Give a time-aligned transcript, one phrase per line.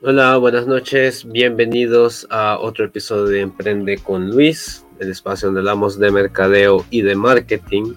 [0.00, 5.98] Hola, buenas noches, bienvenidos a otro episodio de Emprende con Luis, el espacio donde hablamos
[5.98, 7.94] de mercadeo y de marketing.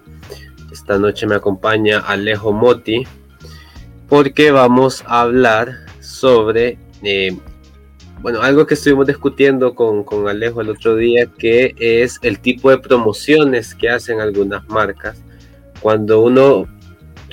[0.72, 3.04] Esta noche me acompaña Alejo Moti
[4.10, 7.38] porque vamos a hablar sobre, eh,
[8.22, 12.72] bueno, algo que estuvimos discutiendo con, con Alejo el otro día, que es el tipo
[12.72, 15.22] de promociones que hacen algunas marcas.
[15.82, 16.68] Cuando uno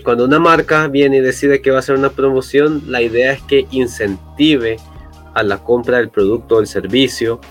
[0.08, 3.42] cuando una marca viene y decide que va a hacer una promoción, la idea es
[3.42, 4.78] que incentive
[5.34, 7.42] a la compra del producto o el servicio,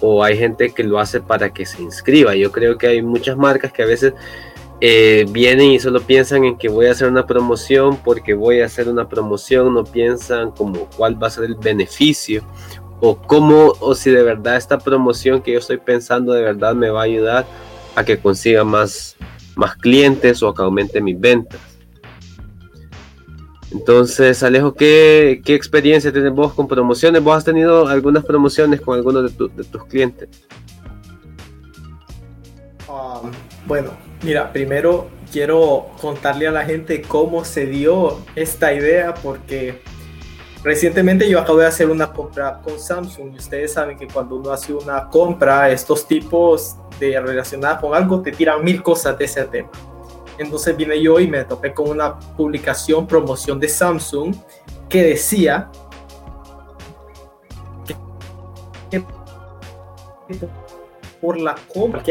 [0.00, 2.34] o hay gente que lo hace para que se inscriba.
[2.34, 4.14] Yo creo que hay muchas marcas que a veces
[4.80, 8.66] eh, vienen y solo piensan en que voy a hacer una promoción porque voy a
[8.66, 12.42] hacer una promoción, no piensan como cuál va a ser el beneficio
[12.98, 16.90] o cómo o si de verdad esta promoción que yo estoy pensando de verdad me
[16.90, 17.46] va a ayudar
[17.94, 19.14] a que consiga más,
[19.54, 21.69] más clientes o a que aumente mis ventas.
[23.72, 27.22] Entonces, Alejo, ¿qué, experiencia tienes vos con promociones?
[27.22, 30.28] ¿Vos has tenido algunas promociones con algunos de, tus clientes?
[32.88, 33.30] Um,
[33.66, 33.90] bueno,
[34.22, 39.80] mira, primero quiero contarle a la gente cómo se dio esta idea porque
[40.64, 44.50] recientemente yo acabo de hacer una compra con Samsung y ustedes saben que cuando uno
[44.50, 49.44] hace una compra, estos tipos de relacionadas con algo te tiran mil cosas de ese
[49.44, 49.70] tema.
[50.40, 54.34] Entonces vine yo y me topé con una publicación, promoción de Samsung,
[54.88, 55.70] que decía
[58.90, 59.04] que
[61.20, 62.02] por la compra,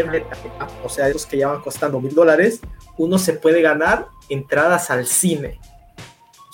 [0.83, 2.61] o sea, esos que ya van costando mil dólares,
[2.99, 5.59] uno se puede ganar entradas al cine.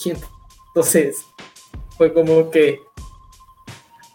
[0.05, 1.25] entonces
[1.97, 2.79] fue como que,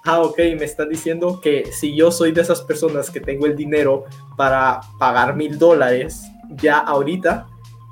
[0.07, 3.55] ah, ok, me están diciendo que si yo soy de esas personas que tengo el
[3.55, 4.07] dinero
[4.39, 6.23] para pagar mil dólares,
[6.57, 7.50] ya ahorita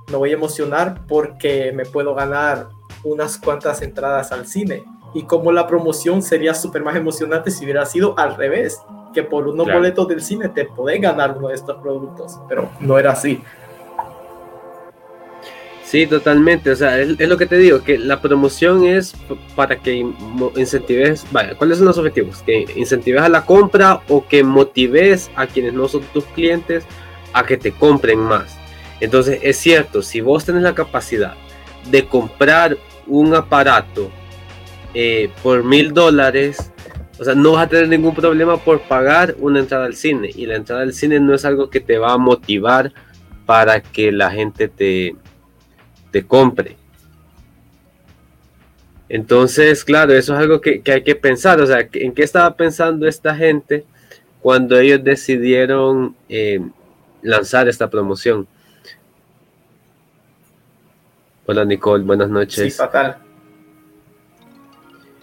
[0.08, 2.68] me voy a emocionar porque me puedo ganar
[3.04, 4.84] unas cuantas entradas al cine.
[5.14, 8.80] Y como la promoción sería súper más emocionante si hubiera sido al revés,
[9.14, 12.98] que por unos boletos del cine te podés ganar uno de estos productos, pero no
[12.98, 13.42] era así.
[15.88, 16.70] Sí, totalmente.
[16.70, 19.14] O sea, es, lo que te digo, que la promoción es
[19.56, 20.04] para que
[20.56, 22.42] incentives, vaya, ¿cuáles son los objetivos?
[22.42, 26.84] Que incentives a la compra o que motives a quienes no son tus clientes
[27.32, 28.57] a que te compren más.
[29.00, 31.34] Entonces es cierto, si vos tenés la capacidad
[31.90, 32.76] de comprar
[33.06, 34.10] un aparato
[34.94, 36.72] eh, por mil dólares,
[37.18, 40.30] o sea, no vas a tener ningún problema por pagar una entrada al cine.
[40.34, 42.92] Y la entrada al cine no es algo que te va a motivar
[43.44, 45.16] para que la gente te,
[46.12, 46.76] te compre.
[49.08, 51.60] Entonces, claro, eso es algo que, hay que pensar.
[51.60, 53.84] O sea, ¿en qué estaba pensando esta gente
[54.40, 56.60] cuando ellos decidieron eh,
[57.22, 58.46] lanzar esta promoción?
[61.50, 62.62] Hola Nicole, buenas noches.
[62.62, 63.16] Sí, fatal.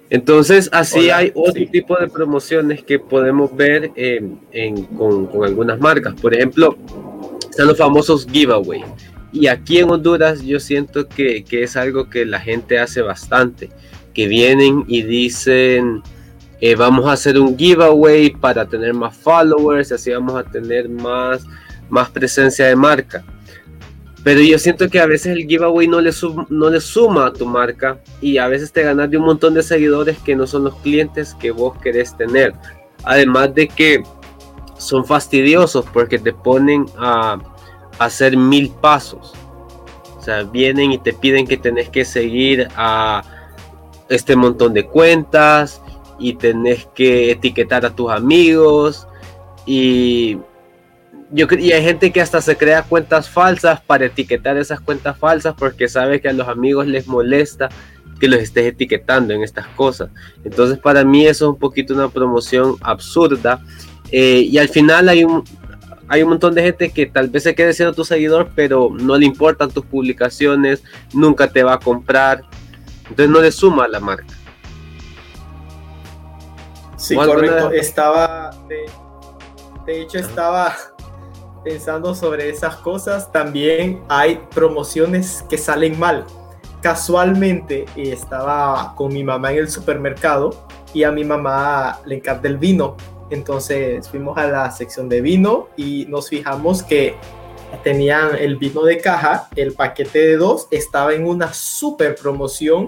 [0.10, 3.92] Entonces, así hay otro tipo de promociones que podemos ver
[4.98, 6.16] con, algunas marcas.
[6.20, 6.80] Por ejemplo,
[7.48, 8.84] están los famosos giveaway.
[9.32, 13.70] Y aquí en Honduras yo siento que, es algo que la gente hace bastante.
[14.16, 16.02] Que vienen y dicen,
[16.60, 21.46] eh, vamos a hacer un giveaway para tener más followers, así vamos a tener más,
[21.88, 23.24] más presencia de marca.
[24.26, 26.10] Pero yo siento que a veces el giveaway no le,
[26.50, 29.62] no le suma a tu marca y a veces te ganas de un montón de
[29.62, 32.56] seguidores que no son los clientes que vos querés tener.
[33.04, 34.02] Además de que
[34.80, 37.38] son fastidiosos porque te ponen a,
[38.00, 39.34] hacer mil pasos.
[40.18, 43.22] O sea, vienen y te piden que tenés que seguir a
[44.10, 45.84] este montón de cuentas
[46.18, 49.08] y tenés que etiquetar a tus amigos
[49.68, 50.40] y
[51.32, 55.56] yo y hay gente que hasta se crea cuentas falsas para etiquetar esas cuentas falsas
[55.58, 57.70] porque sabe que a los amigos les molesta
[58.20, 60.10] que los estés etiquetando en estas cosas.
[60.44, 63.60] Entonces para mí eso es un poquito una promoción absurda
[64.12, 65.44] eh, y al final hay un,
[66.08, 69.18] hay un montón de gente que tal vez se quede siendo tu seguidor pero no
[69.18, 72.44] le importan tus publicaciones, nunca te va a comprar,
[73.10, 74.36] entonces no le suma a la marca.
[76.98, 77.72] Sí, correcto.
[77.72, 78.52] Estaba,
[79.86, 80.74] de hecho, estaba
[81.66, 86.24] pensando sobre esas cosas, también hay promociones que salen mal.
[86.82, 92.60] Casualmente estaba con mi mamá en el supermercado y a mi mamá le encanta el
[92.60, 92.96] vino.
[93.32, 97.16] Entonces fuimos a la sección de vino y nos fijamos que
[97.84, 102.86] tenían el vino de caja, el paquete de dos estaba en una super promoción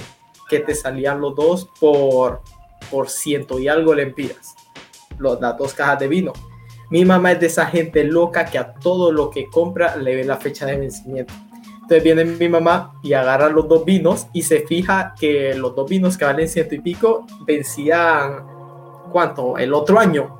[0.47, 2.43] que te salían los dos por,
[2.91, 4.55] por ciento y algo lempiras.
[5.17, 6.33] Los, las dos cajas de vino.
[6.89, 10.23] Mi mamá es de esa gente loca que a todo lo que compra le ve
[10.23, 11.33] la fecha de vencimiento.
[11.73, 15.89] Entonces viene mi mamá y agarra los dos vinos y se fija que los dos
[15.89, 18.45] vinos que valen ciento y pico vencían,
[19.11, 19.57] ¿cuánto?
[19.57, 20.37] El otro año.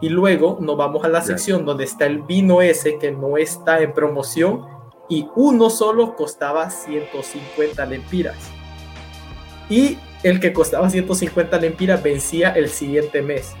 [0.00, 3.80] Y luego nos vamos a la sección donde está el vino ese que no está
[3.80, 4.66] en promoción
[5.08, 8.36] y uno solo costaba 150 lempiras.
[9.68, 13.54] Y el que costaba 150 lempiras vencía el siguiente mes.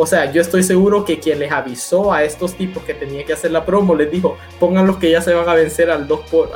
[0.00, 3.34] O sea, yo estoy seguro que quien les avisó a estos tipos que tenían que
[3.34, 6.20] hacer la promo les dijo, pongan los que ya se van a vencer al 2
[6.30, 6.50] por,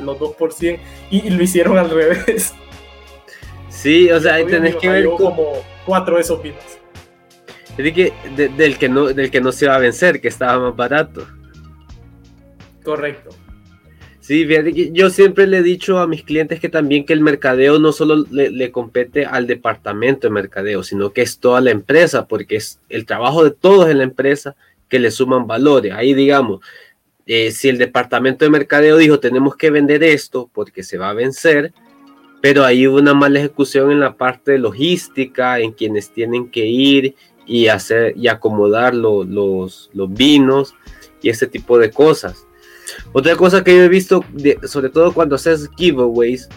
[0.00, 0.78] los 2 por 100
[1.10, 2.52] y, lo hicieron al revés.
[3.70, 5.52] Sí, o sea, ahí tenés que ver como
[5.86, 6.62] cuatro de esos vinos.
[7.78, 10.76] Es que del que no del que no se va a vencer, que estaba más
[10.76, 11.26] barato.
[12.84, 13.30] Correcto.
[14.22, 14.46] Sí,
[14.92, 18.24] yo siempre le he dicho a mis clientes que también que el mercadeo no solo
[18.30, 23.04] le, compete al departamento de mercadeo, sino que es toda la empresa, porque es el
[23.04, 24.54] trabajo de todos en la empresa
[24.88, 25.92] que le suman valores.
[25.92, 26.60] Ahí digamos,
[27.26, 31.14] eh, si el departamento de mercadeo dijo tenemos que vender esto porque se va a
[31.14, 31.72] vencer,
[32.40, 37.66] pero hay una mala ejecución en la parte logística, en quienes tienen que ir y
[37.66, 39.26] hacer y acomodar los,
[39.92, 40.76] los vinos
[41.20, 42.46] y ese tipo de cosas.
[43.12, 44.24] Otra cosa que yo he visto,
[44.64, 46.48] sobre todo cuando haces giveaways,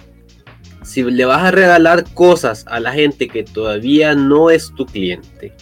[0.84, 5.54] si le vas a regalar cosas a la gente que todavía no es tu cliente,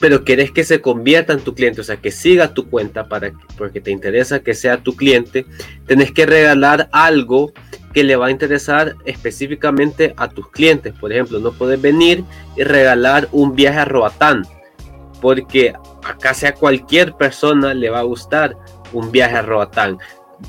[0.00, 3.32] pero querés que se convierta en tu cliente, o sea, que siga tu cuenta para
[3.56, 5.46] porque te interesa que sea tu cliente,
[5.86, 7.52] tenés que regalar algo
[7.92, 10.94] que le va a interesar específicamente a tus clientes.
[10.98, 12.24] Por ejemplo, no puedes venir
[12.56, 14.42] y regalar un viaje a Roatán,
[15.20, 18.56] porque a casi a cualquier persona le va a gustar
[18.92, 19.98] un viaje a Roatán.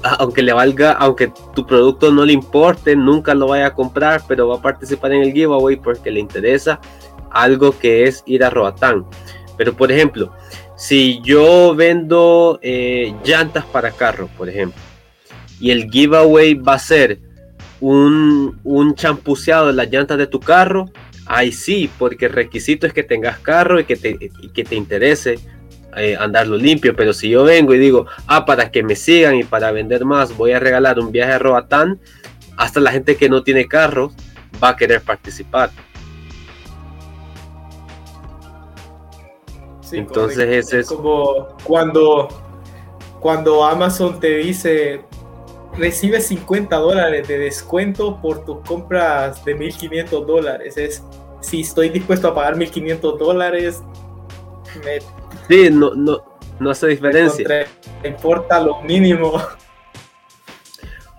[0.01, 4.48] Aunque le valga, aunque tu producto no le importe, nunca lo vaya a comprar, pero
[4.48, 6.80] va a participar en el giveaway porque le interesa
[7.30, 9.06] algo que es ir a Roatán.
[9.57, 10.34] Pero por ejemplo,
[10.75, 14.81] si yo vendo eh, llantas para carro, por ejemplo,
[15.60, 17.19] y el giveaway va a ser
[17.80, 20.89] un, un champuceado de las llantas de tu carro,
[21.25, 24.75] ahí sí, porque el requisito es que tengas carro y que te, y que te
[24.75, 25.39] interese
[25.98, 29.44] eh, andarlo limpio, pero si yo vengo y digo, ah, para que me sigan y
[29.44, 32.00] para vender más, voy a regalar un viaje a Roatán,
[32.57, 34.12] hasta la gente que no tiene carro
[34.62, 35.72] va a querer participar.
[39.92, 42.28] Entonces es como cuando,
[43.19, 45.01] cuando Amazon te dice
[45.78, 50.78] recibe 50 dólares de descuento por tus compras de 1500 dólares.
[50.78, 51.04] Es
[51.42, 53.84] si estoy dispuesto a pagar 1500 dólares,
[54.84, 55.00] me
[55.48, 56.24] Sí, no, no,
[56.60, 57.48] no hace diferencia.
[58.01, 59.42] Me importa lo mínimo.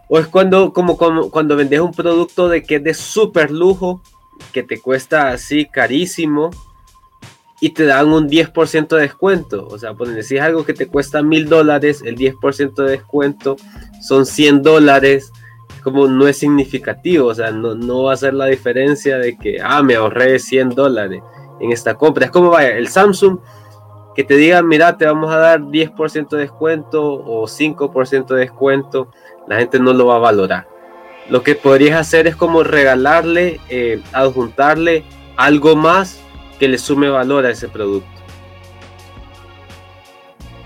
[0.08, 4.02] O es cuando, como, como cuando vendes un producto de que es de súper lujo,
[4.52, 6.50] que te cuesta así carísimo,
[7.60, 9.66] y te dan un 10% de descuento.
[9.66, 13.56] O sea, pues, si es algo que te cuesta mil dólares, el 10% de descuento
[14.06, 15.32] son 100 dólares.
[15.82, 19.58] Como no es significativo, o sea, no, no va a ser la diferencia de que,
[19.62, 21.22] ah, me ahorré 100 dólares
[21.60, 22.26] en esta compra.
[22.26, 23.38] Es como, vaya, el Samsung
[24.14, 29.08] que te digan, mira, te vamos a dar 10% de descuento o 5% de descuento,
[29.48, 30.68] la gente no lo va a valorar.
[31.28, 35.04] Lo que podrías hacer es como regalarle, eh, adjuntarle
[35.36, 36.20] algo más
[36.58, 38.08] que le sume valor a ese producto.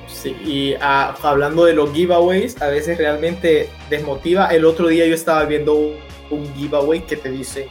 [0.06, 4.48] Sí, y ah, hablando de los giveaways, a veces realmente desmotiva.
[4.48, 7.68] El otro día yo estaba viendo un, giveaway que te dice,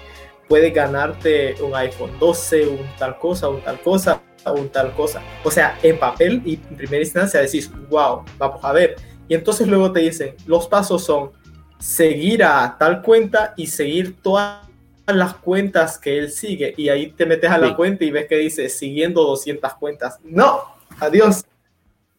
[0.48, 5.22] puedes ganarte un iPhone 12, un tal cosa, un tal cosa un tal cosa.
[5.44, 8.96] O sea, en papel y en primera instancia decís, wow, vamos a ver.
[9.28, 11.32] Y entonces luego te dicen, los pasos son
[11.80, 14.62] seguir a tal cuenta y seguir todas
[15.06, 16.74] las cuentas que él sigue.
[16.78, 20.20] Y ahí te metes a la cuenta y ves que dice, siguiendo 200 cuentas.
[20.24, 20.62] No,
[21.00, 21.44] adiós.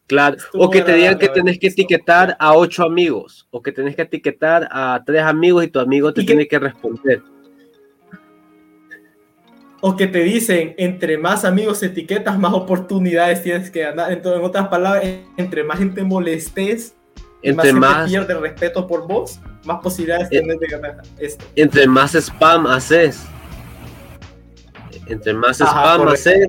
[0.06, 3.94] Claro, o que te digan que tenés que etiquetar a ocho amigos, o que tenés
[3.94, 7.22] que etiquetar a tres amigos y tu amigo te tiene que responder
[9.80, 14.10] o que te dicen, entre más amigos etiquetas, más oportunidades tienes que ganar.
[14.10, 15.04] Entonces, en otras palabras,
[15.36, 16.94] entre más gente molestes,
[17.42, 21.44] entre más, más pierde respeto por vos, más posibilidades tienes de ganar esto.
[21.54, 23.24] Entre más spam haces,
[25.06, 26.48] entre más spam haces,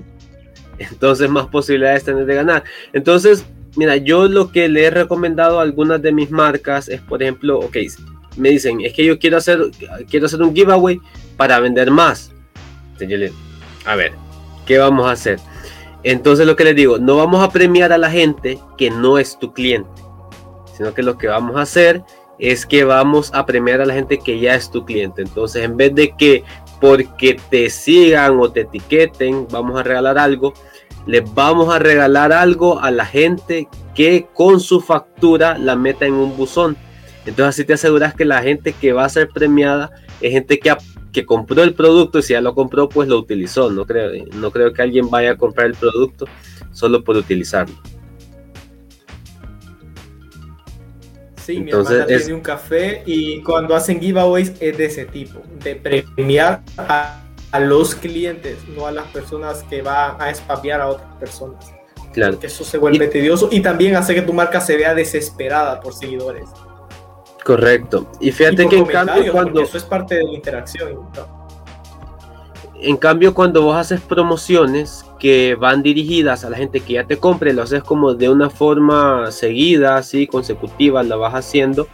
[0.80, 2.64] entonces más posibilidades tienes de ganar.
[2.94, 3.46] Entonces,
[3.76, 7.60] mira, yo lo que le he recomendado a algunas de mis marcas es, por ejemplo,
[7.60, 7.78] ok,
[8.38, 9.60] me dicen, es que yo quiero hacer,
[10.10, 11.00] quiero hacer un giveaway
[11.38, 12.32] para vender más
[13.86, 14.14] a ver,
[14.66, 15.40] ¿qué vamos a hacer?
[16.04, 19.38] Entonces lo que les digo, no vamos a premiar a la gente que no es
[19.38, 19.90] tu cliente,
[20.76, 22.04] sino que lo que vamos a hacer
[22.40, 25.22] es que vamos a premiar a la gente que ya es tu cliente.
[25.22, 26.44] Entonces en vez de que
[26.80, 30.54] porque te sigan o te etiqueten, vamos a regalar algo,
[31.06, 36.14] les vamos a regalar algo a la gente que con su factura la meta en
[36.14, 36.78] un buzón.
[37.26, 39.92] Entonces así te aseguras que la gente que va a ser premiada
[40.22, 40.74] es gente que,
[41.12, 43.70] que compró el producto y si ya lo compró, pues lo utilizó.
[43.72, 46.26] No creo, no creo que alguien vaya a comprar el producto
[46.72, 47.76] solo por utilizarlo.
[51.44, 55.42] Sí, Entonces, mi hermana tiene un café y cuando hacen giveaways es de ese tipo,
[55.64, 57.24] de premiar a,
[57.60, 61.74] los clientes, no a las personas que van a espapear a otras personas.
[62.14, 62.40] Claro.
[62.40, 65.94] Que eso se vuelve tedioso y también hace que tu marca se vea desesperada por
[65.94, 66.48] seguidores.
[67.50, 68.06] Correcto.
[68.20, 69.64] Y fíjate que en cambio cuando...
[69.64, 71.00] Eso es parte de la interacción.
[72.76, 77.18] En cambio, cuando vos haces promociones que van dirigidas a la gente que ya te
[77.18, 81.88] compre, lo haces como de una forma seguida, así, consecutiva, la vas haciendo.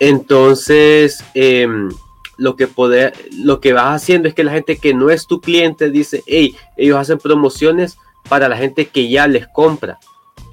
[0.00, 1.88] Entonces, em,
[2.36, 5.40] lo, que poder, lo que vas haciendo es que la gente que no es tu
[5.40, 7.96] cliente dice, hey, ellos hacen promociones
[8.28, 9.98] para la gente que ya les compra.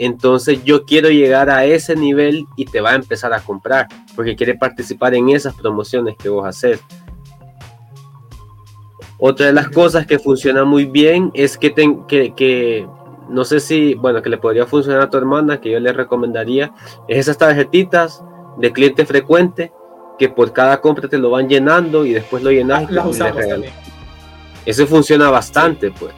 [0.03, 4.35] Entonces yo quiero llegar a ese nivel y te va a empezar a comprar porque
[4.35, 6.79] quiere participar en esas promociones que vos haces.
[9.19, 11.71] Otra de las cosas que funciona muy bien es que,
[12.07, 12.87] que,
[13.29, 16.73] no sé si, bueno, que le podría funcionar a tu hermana, que yo le recomendaría,
[17.07, 18.23] es esas tarjetitas
[18.57, 19.71] de cliente frecuente
[20.17, 23.71] que por cada compra te lo van llenando y después lo llenas y, le
[24.65, 26.11] Eso funciona bastante, pues.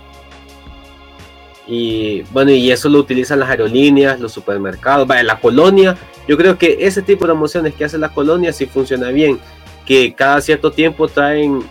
[1.68, 5.98] Y bueno, y eso lo utilizan las aerolíneas, los supermercados, vaya, la colonia.
[6.28, 9.40] Yo creo que ese tipo de promociones que hace la colonia sí funciona bien,
[9.86, 11.64] que cada cierto tiempo traen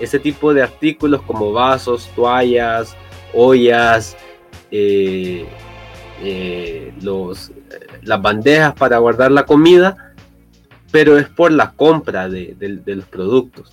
[0.00, 2.96] ese tipo de artículos como vasos, toallas,
[3.32, 4.16] ollas,
[4.70, 5.46] eh,
[6.22, 7.52] eh, los,
[8.02, 10.14] las bandejas para guardar la comida,
[10.90, 13.72] pero es por la compra de, los productos.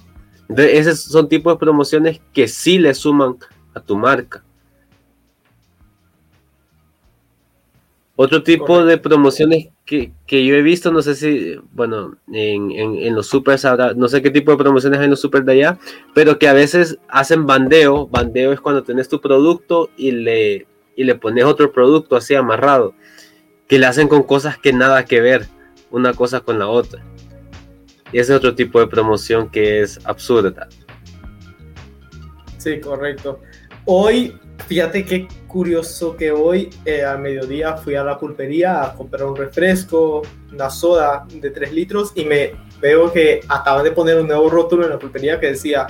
[0.49, 3.37] Entonces, esos son tipos de promociones que sí le suman
[3.73, 4.43] a tu marca.
[8.23, 13.65] Otro tipo de promociones que, yo he visto, no sé si, bueno, en, los supers
[13.95, 15.79] no sé qué tipo de promociones hay en los supers de allá,
[16.13, 18.05] pero que a veces hacen bandeo.
[18.05, 22.93] Bandeo es cuando tenés tu producto y le, y le pones otro producto así amarrado,
[23.67, 25.47] que le hacen con cosas que nada que ver
[25.89, 27.03] una cosa con la otra.
[28.11, 30.69] Y ese es otro tipo de promoción que es absurda.
[32.59, 33.39] Sí, correcto.
[33.85, 39.25] Hoy Fíjate qué curioso que hoy eh, al mediodía fui a la pulpería a comprar
[39.25, 40.21] un refresco,
[40.51, 44.85] una soda de 3 litros y me veo que acaban de poner un nuevo rótulo
[44.85, 45.87] en la pulpería que decía,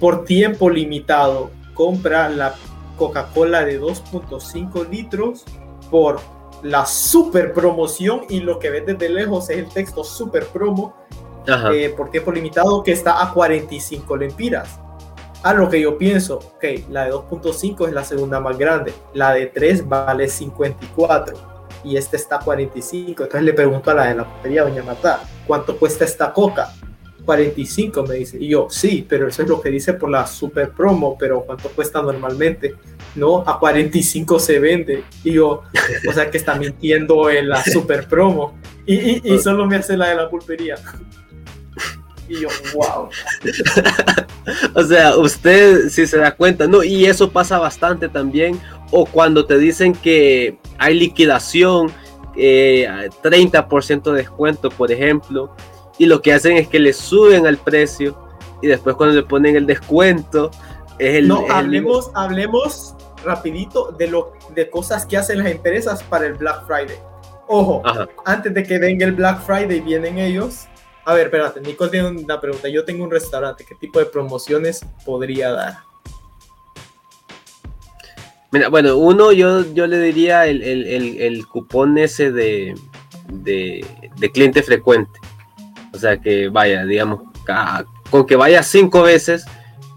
[0.00, 2.54] por tiempo limitado, compra la
[2.96, 5.44] Coca-Cola de 2.5 litros
[5.90, 6.20] por
[6.62, 10.96] la super promoción y lo que ves desde lejos es el texto super promo
[11.46, 14.80] eh, por tiempo limitado que está a 45 lempiras
[15.44, 19.34] a lo que yo pienso, ok, la de 2.5 es la segunda más grande, la
[19.34, 21.36] de 3 vale 54
[21.84, 23.24] y esta está 45.
[23.24, 26.72] Entonces le pregunto a la de la pulpería, doña Marta, ¿cuánto cuesta esta coca?
[27.26, 28.38] 45 me dice.
[28.40, 31.68] Y yo, sí, pero eso es lo que dice por la super promo, pero ¿cuánto
[31.68, 32.76] cuesta normalmente?
[33.14, 35.04] No, a 45 se vende.
[35.22, 35.62] Y yo,
[36.08, 38.58] o sea que está mintiendo en la super promo.
[38.86, 40.76] Y, y solo me hace la de la pulpería.
[42.28, 43.08] Y yo, wow.
[44.74, 48.58] o sea, usted si se da cuenta, no, y eso pasa bastante también,
[48.90, 51.92] o cuando te dicen que hay liquidación,
[52.36, 52.88] eh,
[53.22, 55.54] 30% de descuento, por ejemplo,
[55.98, 58.18] y lo que hacen es que le suben al precio
[58.62, 60.50] y después cuando le ponen el descuento
[60.98, 61.28] es el...
[61.28, 66.66] No, hablemos, hablemos rapidito de, lo, de cosas que hacen las empresas para el Black
[66.66, 66.98] Friday.
[67.46, 67.82] Ojo,
[68.24, 70.66] antes de que venga el Black Friday vienen ellos
[71.04, 72.68] a ver, espérate, Nico tiene una pregunta.
[72.68, 75.78] Yo tengo un restaurante, ¿qué tipo de promociones podría dar?
[78.50, 82.74] Mira, bueno, uno yo, yo le diría el, cupón ese de,
[83.28, 85.18] de, cliente frecuente.
[85.92, 87.22] O sea que vaya, digamos,
[88.10, 89.44] con que vaya cinco veces,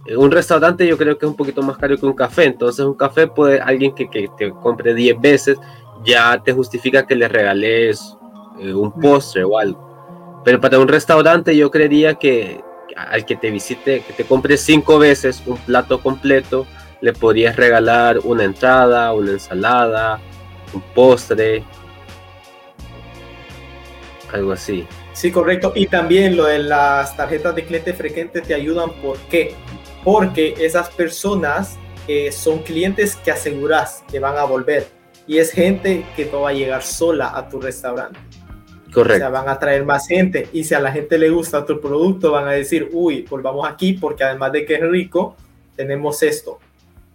[0.08, 2.46] eh, un restaurante yo creo que es un poquito más caro que un café.
[2.46, 5.58] Entonces un café puede, alguien que, te compre 10 veces,
[6.04, 8.18] ya te justifica que le regales
[8.60, 9.87] eh, un postre o algo.
[10.48, 12.62] Pero para un restaurante yo creería que
[12.96, 16.66] al que te visite, que te compre cinco veces un plato completo,
[17.02, 20.22] le podrías regalar una entrada, una ensalada,
[20.74, 21.66] un postre,
[24.32, 24.88] algo así.
[25.12, 25.74] Sí, correcto.
[25.76, 28.94] Y también lo de las tarjetas de cliente frecuente te ayudan.
[29.02, 29.54] ¿Por qué?
[30.02, 31.78] Porque esas personas
[32.08, 34.88] eh, son clientes que aseguras que van a volver.
[35.28, 38.18] Y es gente que no va a llegar sola a tu restaurante.
[38.94, 39.16] Correcto.
[39.16, 41.80] O sea, van a traer más gente y si a la gente le gusta tu
[41.80, 45.36] producto, van a decir, uy, volvamos aquí porque además de que es rico,
[45.76, 46.60] tenemos esto.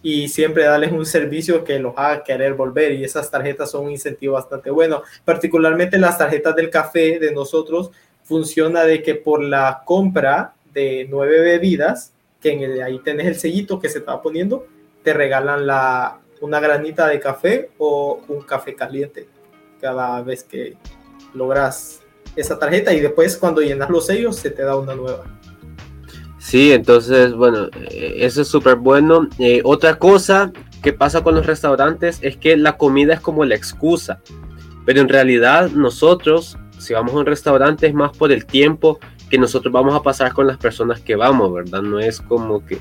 [0.02, 3.93] y siempre darles un servicio que los haga querer volver y esas tarjetas son un
[3.93, 5.02] incentivo bastante bueno.
[5.25, 7.93] Particularmente las tarjetas del café de nosotros
[8.25, 13.37] funciona de que por la compra de nueve bebidas, que en el, ahí tenés el
[13.37, 14.67] sellito que se estaba poniendo,
[15.05, 19.29] te regalan la, una granita de café o un café caliente
[19.81, 20.76] cada vez que
[21.35, 22.01] logras
[22.37, 25.25] esa tarjeta y después cuando llenas los sellos se te da una nueva.
[26.39, 29.29] Sí, entonces, bueno, eh, eso es súper bueno.
[29.39, 33.55] Eh, otra cosa que pasa con los restaurantes es que la comida es como la
[33.55, 34.21] excusa,
[34.85, 38.99] pero en realidad nosotros, si vamos a un restaurante, es más por el tiempo
[39.31, 41.81] que nosotros vamos a pasar con las personas que vamos, ¿verdad?
[41.81, 42.79] No es como que...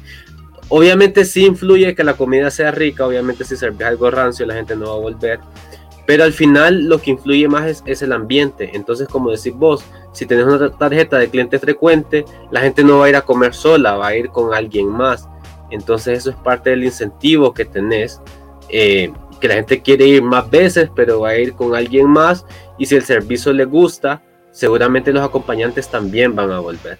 [0.67, 4.75] Obviamente sí influye que la comida sea rica, obviamente si servís algo rancio la gente
[4.75, 5.39] no va a volver,
[6.11, 8.71] pero al final lo que influye más es, el ambiente.
[8.73, 13.05] Entonces, como decís vos, si tenés una tarjeta de cliente frecuente, la gente no va
[13.05, 15.29] a ir a comer sola, va a ir con alguien más.
[15.69, 18.19] Entonces, eso es parte del incentivo que tenés.
[18.67, 22.45] Eh, que la gente quiere ir más veces, pero va a ir con alguien más.
[22.77, 26.99] Y si el servicio le gusta, seguramente los acompañantes también van a volver.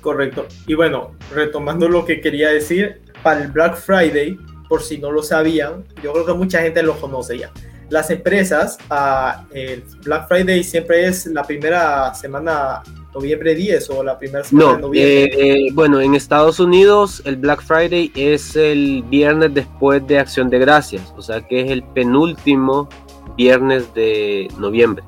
[0.00, 0.48] Correcto.
[0.66, 4.36] Y bueno, retomando lo que quería decir, para el Black Friday
[4.68, 7.50] por si no lo sabían, yo creo que mucha gente lo conoce ya.
[7.90, 12.82] Las empresas, uh, el Black Friday siempre es la primera semana,
[13.14, 15.66] noviembre 10 o la primera semana de noviembre.
[15.66, 20.58] Eh, bueno, en Estados Unidos el Black Friday es el viernes después de Acción de
[20.58, 22.88] Gracias, o sea que es el penúltimo
[23.36, 25.04] viernes de noviembre.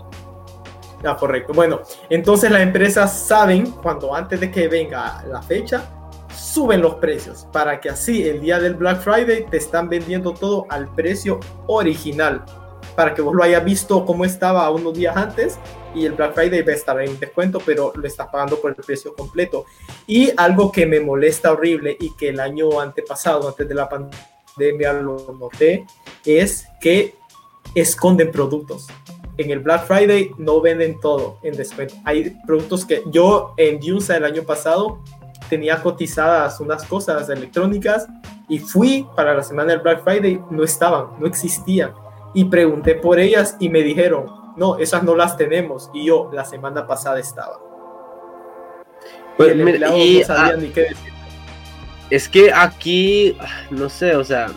[1.05, 1.53] Ah, correcto.
[1.53, 5.96] Bueno, entonces las empresas saben cuando antes de que venga la fecha,
[6.47, 10.67] suben los precios para que así el día del Black Friday te están vendiendo todo
[10.69, 12.45] al precio original
[12.95, 15.59] para que vos lo hayas visto como estaba unos días antes
[15.95, 18.77] y el Black Friday va a estar en descuento, pero lo estás pagando por el
[18.77, 19.65] precio completo.
[20.07, 24.93] Y algo que me molesta horrible y que el año antepasado, antes de la pandemia,
[24.95, 25.87] lo noté,
[26.25, 27.15] es que
[27.75, 28.89] esconden productos.
[29.39, 31.95] En el Black Friday no venden todo en descuento.
[32.05, 35.03] Hay productos que yo en Junsa el año pasado
[35.49, 38.07] tenía cotizadas unas cosas electrónicas
[38.49, 41.93] y fui para la semana del Black Friday, no estaban, no existían.
[42.35, 45.91] Y pregunté por ellas y me dijeron, no, esas no las tenemos.
[45.95, 47.59] Y yo la semana pasada estaba.
[49.37, 51.13] Pues, y, ah, ni qué decir.
[52.11, 53.37] Es que aquí,
[53.71, 54.49] no sé, o sea,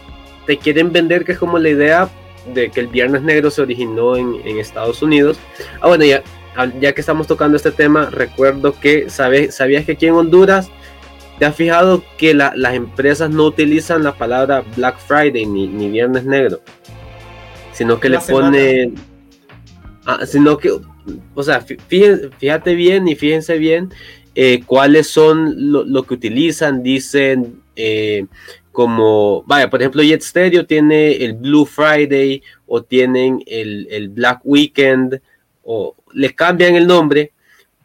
[0.46, 2.10] te quieren vender que es como la idea
[2.54, 5.38] de que el Viernes Negro se originó en, en Estados Unidos.
[5.82, 6.24] Ah, bueno, ya,
[6.80, 10.70] ya que estamos tocando este tema, recuerdo que sabes, sabías que aquí en Honduras
[11.40, 16.60] ¿Te has fijado que las empresas no utilizan la palabra Black Friday ni, Viernes Negro?
[17.72, 18.96] Sino que le ponen...
[20.06, 20.70] Ah, sino que,
[21.34, 23.90] o sea, fíjate bien y fíjense bien
[24.36, 26.84] eh, cuáles son lo, que utilizan.
[26.84, 28.26] Dicen eh,
[28.74, 34.42] como, vaya, por ejemplo, Jet Stereo tiene el Blue Friday o tienen el, el Black
[34.44, 35.22] Weekend
[35.64, 37.32] o le cambian el nombre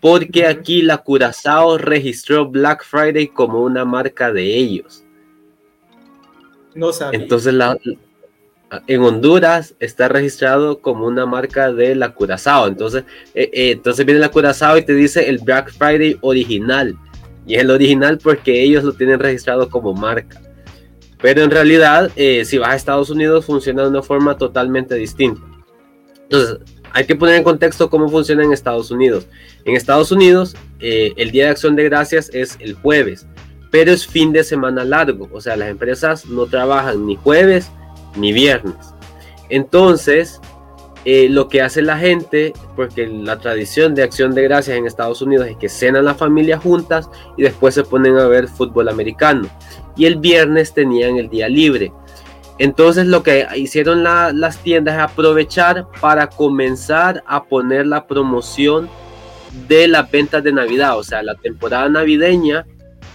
[0.05, 5.03] porque aquí la Curazao registró Black Friday como una marca de ellos.
[6.75, 7.19] No sabía.
[7.19, 7.79] Entonces la,
[8.87, 12.67] en Honduras está registrado como una marca de la Curazao.
[12.67, 16.95] Entonces, eh, eh, entonces viene la Curazao y te dice el Black Friday original.
[17.47, 20.39] Y es el original porque ellos lo tienen registrado como marca.
[21.23, 25.41] Pero en realidad, eh, si vas a Estados Unidos, funciona de una forma totalmente distinta.
[26.25, 26.59] Entonces,
[26.95, 29.27] hay que poner en contexto cómo funciona en Estados Unidos.
[29.65, 33.27] En Estados Unidos, eh, el Día de Acción de Gracias es el jueves,
[33.73, 35.29] pero es fin de semana largo.
[35.33, 37.69] O sea, las empresas no trabajan ni jueves
[38.17, 38.95] ni viernes.
[39.49, 40.41] Entonces,
[41.05, 45.21] eh, lo que hace la gente, porque la tradición de Acción de Gracias en Estados
[45.21, 49.49] Unidos es que cenan las familias juntas y después se ponen a ver fútbol americano.
[49.97, 51.93] Y el viernes tenían el día libre.
[52.59, 58.89] Entonces lo que hicieron las tiendas es aprovechar para comenzar a poner la promoción
[59.69, 60.99] de las ventas de Navidad.
[60.99, 62.65] O sea, la temporada navideña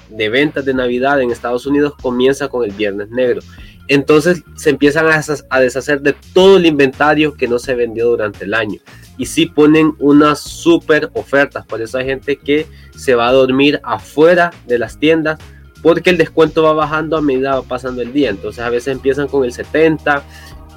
[0.09, 3.41] de ventas de Navidad en Estados Unidos comienza con el Viernes Negro.
[3.87, 8.53] Entonces se empiezan a deshacer de todo el inventario que no se vendió durante el
[8.53, 8.79] año.
[9.17, 11.65] Y sí ponen unas super ofertas.
[11.65, 15.39] Por eso hay gente que se va a dormir afuera de las tiendas
[15.81, 18.29] porque el descuento va bajando a medida va pasando el día.
[18.29, 20.23] Entonces a veces empiezan con el 70,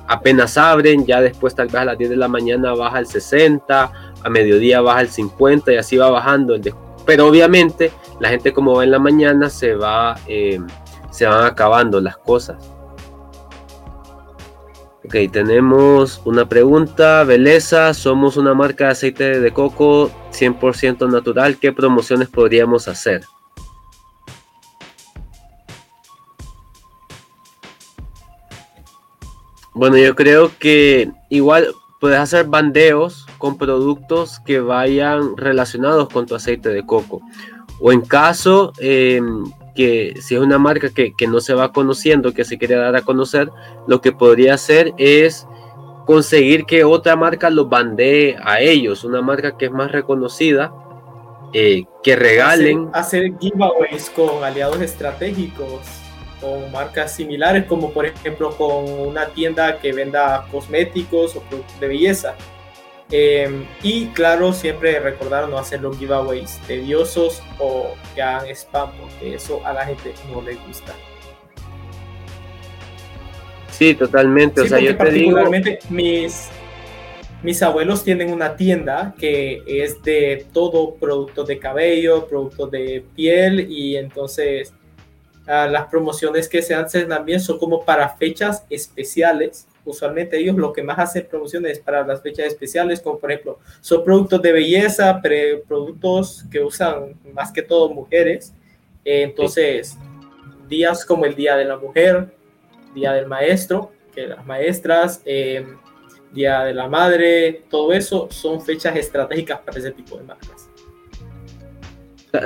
[0.07, 3.93] apenas abren, ya después tal vez a las 10 de la mañana baja el 60,
[4.23, 7.03] a mediodía baja el 50 y así va bajando el descuento.
[7.05, 10.61] Pero obviamente la gente como va en la mañana se va, eh,
[11.11, 12.57] se van acabando las cosas.
[15.05, 17.25] Ok, tenemos una pregunta.
[17.25, 21.57] Beleza, somos una marca de aceite de coco 100% natural.
[21.57, 23.23] ¿Qué promociones podríamos hacer?
[29.75, 36.35] Bueno, yo creo que igual puedes hacer bandeos con productos que vayan relacionados con tu
[36.35, 37.23] aceite de coco.
[37.81, 42.45] O en caso em, que si es una marca que, no se va conociendo, que
[42.45, 43.51] se quiere dar a conocer,
[43.87, 45.47] lo que podría hacer es
[46.05, 50.73] conseguir que otra marca los bandee a ellos, una marca que es más reconocida,
[51.55, 52.91] eh, que regalen.
[52.93, 56.02] Hacer, hacer giveaways con aliados estratégicos
[56.43, 61.87] con marcas similares, como por ejemplo con una tienda que venda cosméticos o productos de
[61.89, 62.35] belleza.
[63.11, 69.35] Em, y claro, siempre recordar no hacer los giveaways tediosos o que hagan spam, porque
[69.35, 70.93] eso a la gente no le gusta.
[73.71, 74.63] Sí, totalmente.
[74.63, 76.49] o sea, yo particularmente mis,
[77.43, 83.71] mis abuelos tienen una tienda que es de todo productos de cabello, productos de piel
[83.71, 84.73] y entonces
[85.47, 89.67] las promociones que se hacen también son como para fechas especiales.
[89.85, 94.05] Usualmente ellos lo que más hacen promociones para las fechas especiales, como por ejemplo, son
[94.05, 95.21] productos de belleza,
[95.67, 98.53] productos que usan más que todo mujeres.
[99.05, 99.99] entonces,
[100.69, 102.29] días como el Día de la Mujer,
[102.95, 105.77] Día del Maestro, que las maestras, em,
[106.33, 110.62] Día de la Madre, todo eso son fechas estratégicas para ese tipo de marcas.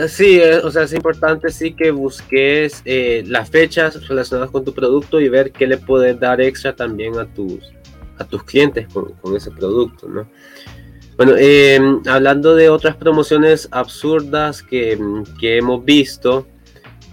[0.09, 4.75] Sí, eh, o sea, es importante sí que busques eh, las fechas relacionadas con tu
[4.75, 7.72] producto y ver qué le puedes dar extra también a tus,
[8.18, 10.29] a tus clientes con, ese producto, ¿no?
[11.16, 14.99] Bueno, em, hablando de otras promociones absurdas que,
[15.40, 16.49] hemos visto,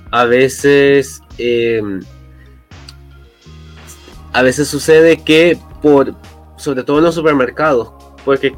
[0.09, 2.01] a veces, em,
[4.33, 6.15] a veces sucede que por,
[6.57, 7.93] sobre todo en los supermercados,
[8.25, 8.55] porque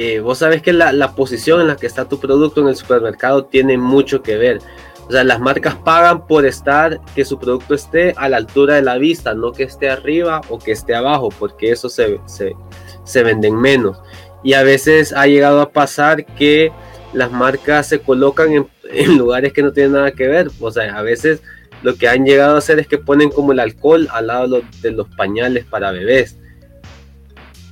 [0.00, 3.46] eh, vos sabes que la, posición en la que está tu producto en el supermercado
[3.46, 4.60] tiene mucho que ver.
[5.08, 8.82] O sea, las marcas pagan por estar, que su producto esté a la altura de
[8.82, 13.56] la vista, no que esté arriba o que esté abajo, porque eso se, se, venden
[13.60, 14.00] menos.
[14.44, 16.70] Y a veces ha llegado a pasar que
[17.12, 20.48] las marcas se colocan en, lugares que no tienen nada que ver.
[20.60, 21.42] O sea, a veces
[21.82, 24.90] lo que han llegado a hacer es que ponen como el alcohol al lado de
[24.92, 26.36] los pañales para bebés.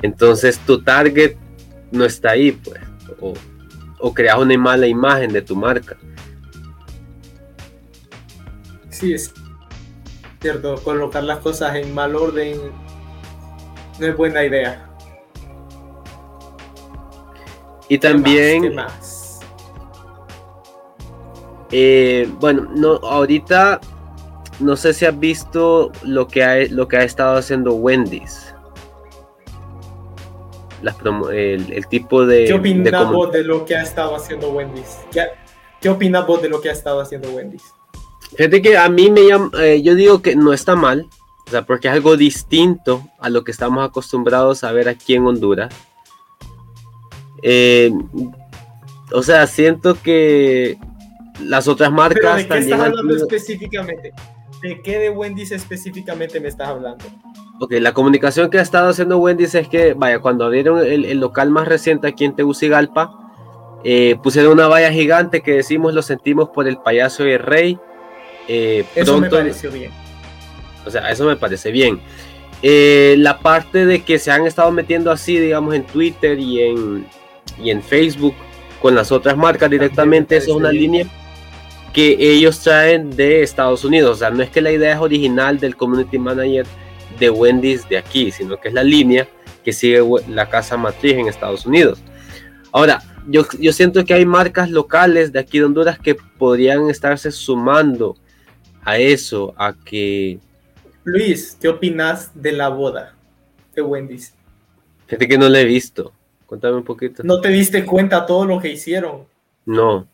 [0.03, 1.37] Entonces tu target
[1.90, 2.81] no está ahí, pues.
[3.20, 3.35] O,
[3.99, 5.96] o creas una mala imagen de tu marca.
[8.90, 9.33] Sí, es
[10.40, 10.77] cierto.
[10.83, 12.59] Colocar las cosas en mal orden
[13.99, 14.88] no es buena idea.
[17.88, 18.75] Y también.
[18.75, 19.40] más?
[21.70, 23.81] Eh, bueno, no, ahorita
[24.61, 28.45] no sé si has visto lo que ha, lo que ha estado haciendo Wendy's
[30.83, 32.45] el, tipo de...
[32.45, 34.99] ¿Qué opinas vos de lo que ha estado haciendo Wendy's?
[35.11, 35.23] ¿Qué,
[35.81, 37.75] ¿Qué opinas vos de lo que ha estado haciendo Wendy's?
[38.37, 41.09] Fíjate que a mí me llama, eh, yo digo que no está mal,
[41.47, 45.27] o sea, porque es algo distinto a lo que estamos acostumbrados a ver aquí en
[45.27, 45.73] Honduras.
[47.43, 47.93] Eh,
[49.12, 50.77] o sea, siento que
[51.41, 52.39] las otras marcas...
[52.39, 54.12] ¿De qué estás hablando específicamente?
[54.62, 57.05] ¿De qué de Wendy's específicamente me estás hablando?
[57.59, 61.51] Ok, la comunicación que ha estado haciendo Wendy's es que, vaya, cuando abrieron el, local
[61.51, 63.19] más reciente aquí en Tegucigalpa,
[63.83, 67.79] eh, pusieron una valla gigante que decimos lo sentimos por el payaso y el rey.
[68.47, 69.90] Eh, eso me pareció bien.
[70.85, 72.01] O sea, eso me parece bien.
[72.62, 77.07] Eh, la parte de que se han estado metiendo así, digamos, en Twitter y en,
[77.62, 78.35] y en Facebook
[78.83, 81.07] con las otras marcas directamente, eso es una línea
[81.95, 84.16] que ellos traen de Estados Unidos.
[84.16, 86.66] O sea, no es que la idea es original del community manager
[87.18, 89.29] de Wendy's de aquí, sino que es la línea
[89.64, 91.98] que sigue la casa matriz en Estados Unidos.
[92.72, 97.33] Ahora, yo, yo siento que hay marcas locales de aquí de Honduras que podrían estarse
[97.33, 98.16] sumando
[98.83, 100.38] a eso, a que...
[101.05, 103.16] Luis, ¿qué opinas de la boda
[103.74, 104.35] de Wendy's?
[105.07, 106.12] Fíjate que no la he visto.
[106.46, 107.22] Cuéntame un poquito.
[107.24, 109.26] ¿No te diste cuenta todo lo que hicieron?
[109.64, 110.07] No.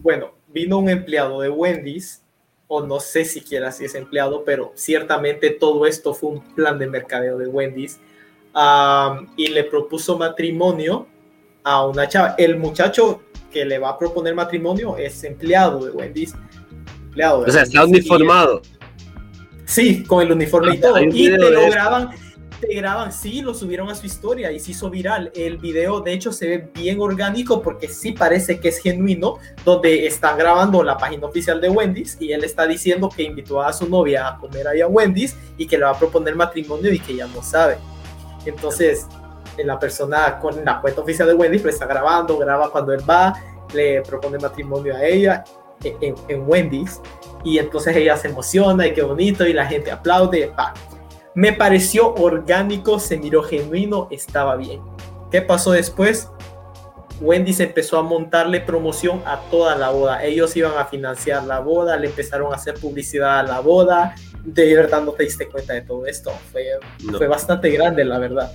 [0.00, 2.21] Bueno, vino un empleado de Wendy's
[2.74, 6.86] o no sé siquiera si es empleado, pero ciertamente todo esto fue un plan de
[6.86, 8.00] mercadeo de Wendy's
[9.36, 11.06] y le propuso matrimonio
[11.64, 12.34] a una chava.
[12.38, 16.34] El muchacho que le va a proponer matrimonio es empleado de Wendy's.
[17.08, 18.62] Empleado o sea, está uniformado.
[19.66, 20.98] Sí, con el uniforme y todo.
[20.98, 22.08] Y te lo graban
[22.70, 25.30] graban, sí, lo subieron a su historia y se hizo viral.
[25.34, 30.06] El video, de hecho, se ve bien orgánico porque sí parece que es genuino, donde
[30.06, 33.88] están grabando la página oficial de Wendy's y él está diciendo que invitó a su
[33.88, 37.16] novia a comer ahí a Wendy's y que le va a proponer matrimonio y que
[37.16, 37.78] ya no sabe.
[38.44, 39.06] Entonces,
[39.58, 43.34] la persona con la cuenta oficial de Wendy's está grabando, graba cuando él va,
[43.74, 45.44] le propone matrimonio a ella
[45.82, 47.00] en, en Wendy's
[47.44, 50.52] y entonces ella se emociona y qué bonito y la gente aplaude.
[51.34, 54.80] Me pareció orgánico, se miró genuino, estaba bien.
[55.30, 56.28] ¿Qué pasó después?
[57.20, 60.24] Wendy's empezó a montarle promoción a toda la boda.
[60.24, 64.14] Ellos iban a financiar la boda, le empezaron a hacer publicidad a la boda.
[64.44, 66.32] De verdad no te diste cuenta de todo esto.
[66.50, 66.64] Fue,
[67.16, 68.52] fue bastante grande, la verdad.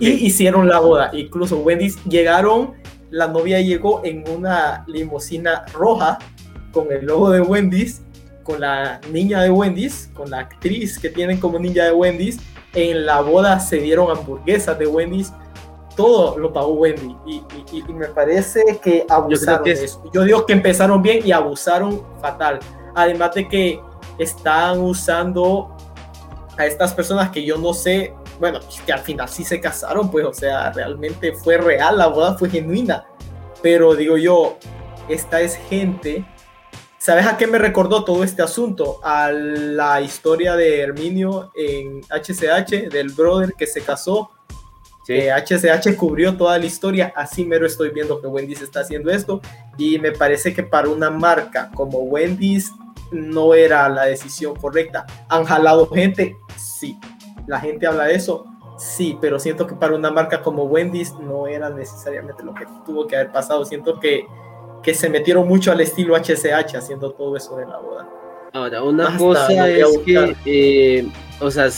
[0.00, 1.10] Y hicieron la boda.
[1.12, 2.74] Incluso Wendy's llegaron,
[3.10, 6.18] la novia llegó en una limusina roja
[6.72, 8.02] con el logo de Wendy's,
[8.44, 12.38] con la niña de Wendy's, con la actriz que tienen como niña de Wendy's.
[12.72, 15.32] En la boda se dieron hamburguesas de Wendy's
[15.96, 21.20] todo lo pagó Wendy y, me parece que abusaron yo, yo digo que empezaron bien
[21.24, 22.58] y abusaron fatal.
[22.94, 23.80] Además de que
[24.18, 25.76] están usando
[26.56, 30.24] a estas personas que yo no sé, bueno, que al final sí se casaron, pues,
[30.24, 33.04] o sea, realmente fue real, la boda fue genuina.
[33.62, 34.56] Pero digo yo,
[35.08, 36.24] esta es gente.
[37.04, 38.98] ¿Sabes a qué me recordó todo este asunto?
[39.02, 44.30] A la historia de Herminio en HCH, del brother que se casó
[45.06, 49.42] HCH cubrió toda la historia, así mero estoy viendo que Wendy's está haciendo esto
[49.76, 52.72] y me parece que para una marca como Wendy's
[53.12, 55.04] no era la decisión correcta.
[55.28, 56.38] ¿Han jalado gente?
[56.56, 56.98] Sí.
[57.46, 58.46] ¿La gente habla de eso?
[58.78, 63.06] Sí, pero siento que para una marca como Wendy's no era necesariamente lo que tuvo
[63.06, 63.62] que haber pasado.
[63.66, 64.26] Siento que,
[64.84, 68.08] que se metieron mucho al estilo HCH haciendo todo eso de la boda.
[68.52, 71.08] Ahora, una cosa es que, eh,
[71.40, 71.68] o sea,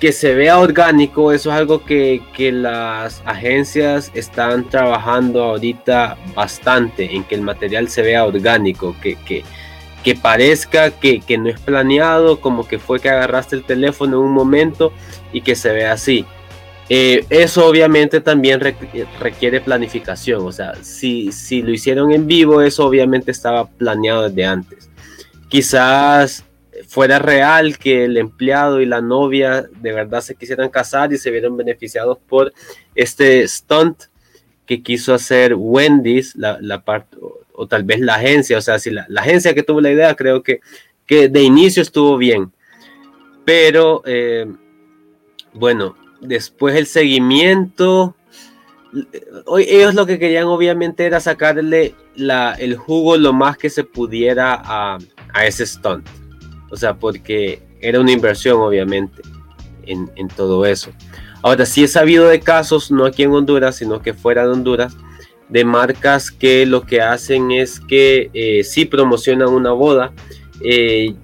[0.00, 2.22] que se vea orgánico, eso es algo que,
[2.52, 9.44] las agencias están trabajando ahorita bastante, en que el material se vea orgánico, que, que,
[10.14, 14.92] parezca que, no es planeado, como que fue que agarraste el teléfono en un momento
[15.32, 16.24] y que se vea así.
[16.90, 18.60] Eh, eso obviamente también
[19.20, 24.46] requiere planificación, o sea, si, si lo hicieron en vivo, eso obviamente estaba planeado desde
[24.46, 24.88] antes.
[25.48, 26.44] Quizás
[26.86, 31.30] fuera real que el empleado y la novia de verdad se quisieran casar y se
[31.30, 32.52] vieron beneficiados por
[32.94, 34.04] este stunt
[34.64, 37.16] que quiso hacer Wendy's, la, la parte,
[37.52, 40.42] o, tal vez la agencia, o sea, si la, agencia que tuvo la idea, creo
[40.42, 40.60] que,
[41.06, 42.52] que de inicio estuvo bien.
[43.44, 44.46] Pero, eh,
[45.54, 48.14] bueno, después el seguimiento,
[49.58, 54.54] ellos lo que querían obviamente era sacarle la, el jugo lo más que se pudiera
[54.54, 54.98] a,
[55.32, 56.08] a ese stunt.
[56.70, 59.22] O sea, porque era una inversión, obviamente,
[59.86, 60.90] en, todo eso.
[61.42, 64.96] Ahora, sí he sabido de casos, no aquí en Honduras, sino que fuera de Honduras,
[65.48, 70.12] de marcas que lo que hacen es que eh, sí promocionan una boda.
[70.60, 71.14] Eh,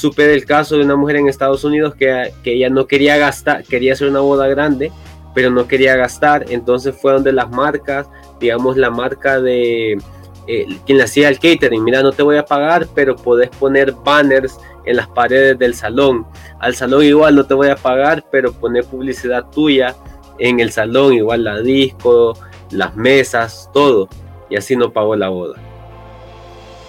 [0.00, 3.64] supe del caso de una mujer en Estados Unidos que, que, ella no quería gastar,
[3.64, 4.90] quería hacer una boda grande,
[5.34, 6.46] pero no quería gastar.
[6.48, 8.08] Entonces fue donde las marcas,
[8.40, 9.98] digamos la marca de
[10.46, 13.92] eh, quien le hacía el catering, mira, no te voy a pagar, pero podés poner
[13.92, 16.26] banners en las paredes del salón.
[16.58, 19.94] Al salón igual no te voy a pagar, pero poner publicidad tuya
[20.38, 22.36] en el salón, igual la disco,
[22.70, 24.08] las mesas, todo.
[24.48, 25.60] Y así no pagó la boda.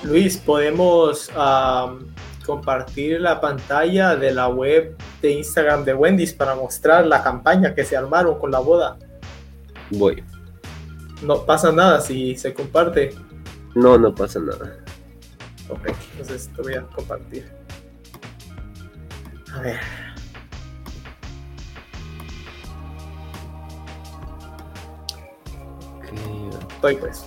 [0.03, 1.29] Luis, podemos
[2.45, 7.85] compartir la pantalla de la web de Instagram de Wendy's para mostrar la campaña que
[7.85, 8.97] se armaron con la boda.
[9.91, 10.23] Voy.
[11.21, 13.15] No pasa nada si se comparte.
[13.75, 14.77] No, no pasa nada.
[15.69, 17.51] Ok, entonces te voy a compartir.
[19.53, 19.79] A ver.
[26.81, 27.25] Estoy pues.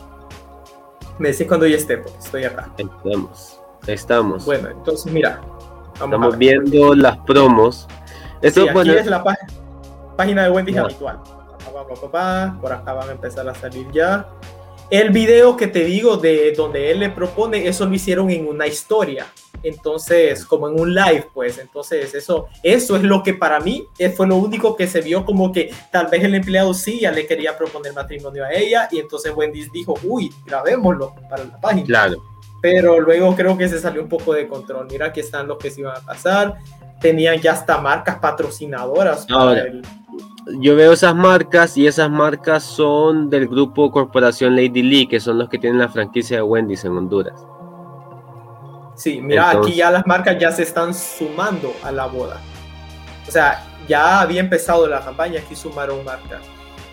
[1.19, 2.73] Me decís cuando ya esté, porque estoy acá.
[2.77, 3.54] Estamos.
[3.87, 4.45] Estamos.
[4.45, 5.41] Bueno, entonces mira.
[5.95, 7.87] Estamos viendo las promos.
[8.43, 9.23] Esto aquí es la
[10.17, 11.21] página de Wendy's habitual.
[12.61, 14.27] Por acá van a empezar a salir ya.
[14.91, 18.67] El video que te digo de donde él le propone, eso lo hicieron en una
[18.67, 19.27] historia.
[19.63, 24.11] Entonces, como en un live, pues, entonces eso, eso es lo que para mí eh,
[24.11, 27.27] fue lo único que se vio como que tal vez el empleado sí ya le
[27.27, 31.87] quería proponer matrimonio a ella y entonces Wendy dijo, uy, grabémoslo para la página.
[31.87, 32.23] Claro.
[32.61, 34.87] Pero luego creo que se salió un poco de control.
[34.91, 36.55] Mira, aquí están los que se iban a pasar.
[37.01, 39.27] Tenían ya hasta marcas patrocinadoras.
[39.29, 39.83] El,
[40.61, 45.39] yo veo esas marcas y esas marcas son del grupo Corporación Lady Lee, que son
[45.39, 47.47] los que tienen la franquicia de Wendy's en Honduras.
[48.95, 52.41] Sí, mira, aquí ya las marcas ya se están sumando a la boda.
[53.27, 56.43] O sea, ya había empezado la campaña, aquí sumaron marcas.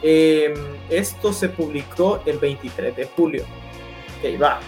[0.02, 0.54] Em,
[0.90, 3.44] esto se publicó el 23 de julio.
[4.20, 4.60] Ok, va.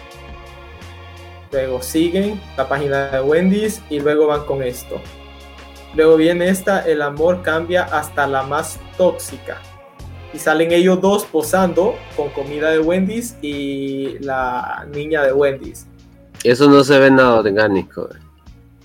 [1.51, 4.99] Luego siguen la página de Wendy's y luego van con esto.
[5.95, 9.61] Luego viene esta, el amor cambia hasta la más tóxica.
[10.33, 15.85] Y salen ellos dos posando con comida de Wendy's y la niña de Wendy's.
[16.43, 18.09] Eso no se ve nada orgánico.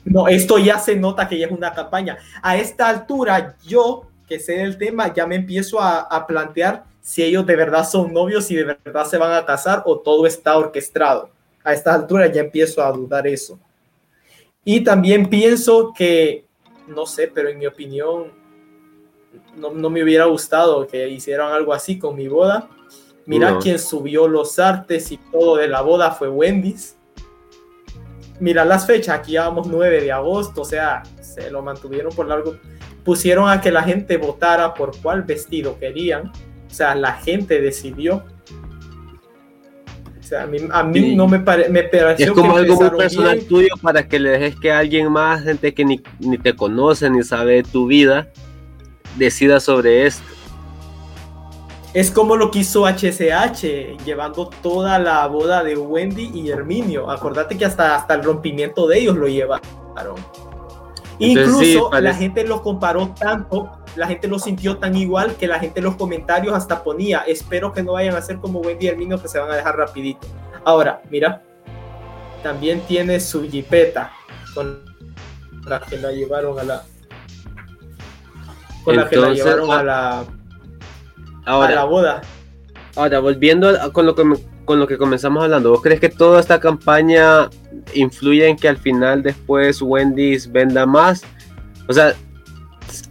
[0.05, 2.19] No, esto ya se nota que ya es una campaña.
[2.43, 7.23] A esta altura, yo que sé del tema, ya me empiezo a, a plantear si
[7.23, 10.59] ellos de verdad son novios y de verdad se van a casar o todo está
[10.59, 11.31] orquestado.
[11.65, 13.59] A esta altura ya empiezo a dudar eso.
[14.63, 16.45] Y también pienso que,
[16.87, 18.31] no sé, pero en mi opinión,
[19.57, 22.69] no, no me hubiera gustado que hicieran algo así con mi boda.
[23.25, 26.98] Mira quién subió los artes y todo de la boda fue Wendy's.
[28.41, 32.57] Mira las fechas, aquí vamos 9 de agosto, o sea, se lo mantuvieron por largo.
[33.05, 36.29] Pusieron a que la gente votara por cuál vestido querían.
[36.71, 38.25] O sea, la gente decidió.
[40.19, 42.27] O sea, a mí, a mí no me, parece me pareció.
[42.27, 45.85] Es como algo muy personal tuyo para que le dejes que alguien más, gente que
[45.85, 48.29] ni, ni te conoce ni sabe de tu vida,
[49.17, 50.38] decida sobre esto.
[51.99, 57.11] Es como lo que hizo HCH, llevando toda la boda de Wendy y Herminio.
[57.11, 60.15] Acordate que hasta, hasta el rompimiento de ellos lo llevaron.
[61.19, 65.81] Incluso la gente lo comparó tanto, la gente lo sintió tan igual que la gente
[65.81, 69.21] en los comentarios hasta ponía, espero que no vayan a ser como Wendy y Herminio
[69.21, 70.25] que se van a dejar rapidito.
[70.65, 71.43] Ahora, mira,
[72.45, 74.13] también tiene su jipeta
[74.55, 74.85] con
[75.67, 76.83] la que la llevaron a la...
[78.85, 80.38] Con la que la llevaron a la
[81.49, 82.21] Ahora, la boda.
[82.95, 84.23] Ahora, volviendo con lo, que,
[84.67, 87.49] con lo que comenzamos hablando, ¿vos crees que toda esta campaña
[87.95, 91.23] influye en que al final después Wendy's venda más?
[91.89, 92.15] O sea,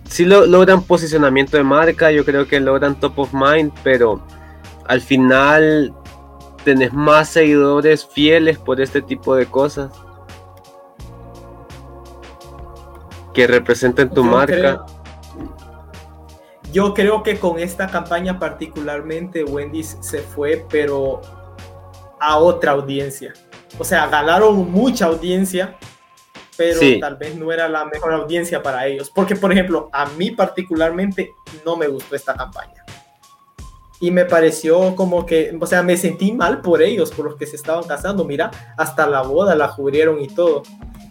[0.08, 4.22] sí lo, logran posicionamiento de marca, yo creo que logran top of mind, pero
[4.86, 5.92] al final
[6.64, 9.90] tenés más seguidores fieles por este tipo de cosas
[13.34, 14.86] que representen tu marca.
[16.72, 21.22] Yo creo que con esta campaña particularmente Wendy's se fue, pero
[22.20, 23.34] a otra audiencia.
[23.80, 25.78] O sea, ganaron mucha audiencia,
[26.58, 29.12] pero tal vez no era la mejor audiencia para ellos.
[29.14, 31.34] Porque, por ejemplo, a mí particularmente
[31.66, 32.84] no me gustó esta campaña.
[34.00, 37.48] Y me pareció como que, o sea, me sentí mal por ellos, por los que
[37.48, 38.26] se estaban casando.
[38.26, 40.64] Mira, hasta la boda la cubrieron y todo.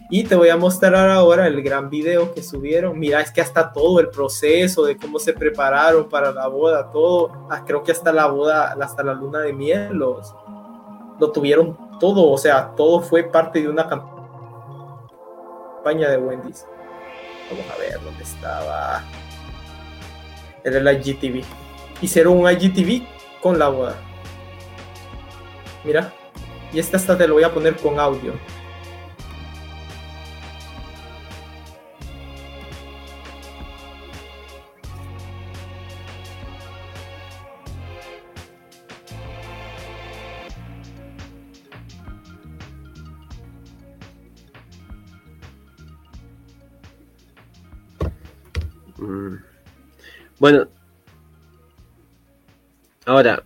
[0.09, 2.97] Y te voy a mostrar ahora el gran video que subieron.
[2.97, 7.29] Mira, es que hasta todo el proceso de cómo se prepararon para la boda, todo,
[7.49, 10.33] ah, creo que hasta la boda, hasta la luna de miel, los,
[11.19, 16.65] lo tuvieron todo, o sea, todo fue parte de una campaña de Wendy's.
[17.51, 19.03] Vamos a ver dónde estaba.
[20.63, 21.43] Era el IGTV.
[22.01, 23.05] Hicieron un IGTV
[23.41, 23.97] con la boda.
[25.83, 26.13] Mira,
[26.71, 28.31] y esta hasta te lo voy a poner con audio.
[50.39, 50.67] Bueno,
[53.05, 53.43] ahora,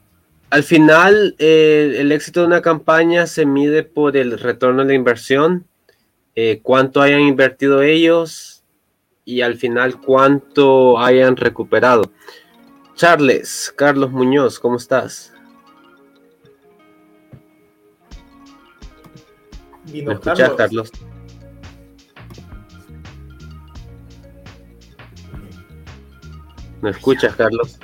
[0.49, 4.93] al final eh, el éxito de una campaña se mide por el retorno de la
[4.93, 5.65] inversión,
[6.35, 8.63] eh, cuánto hayan invertido ellos
[9.23, 12.03] y al final cuánto hayan recuperado.
[12.95, 15.33] Charles, Carlos Muñoz, ¿cómo estás?
[19.91, 20.91] ¿Me escuchas, Carlos?
[26.81, 27.79] ¿Me escuchas, Carlos?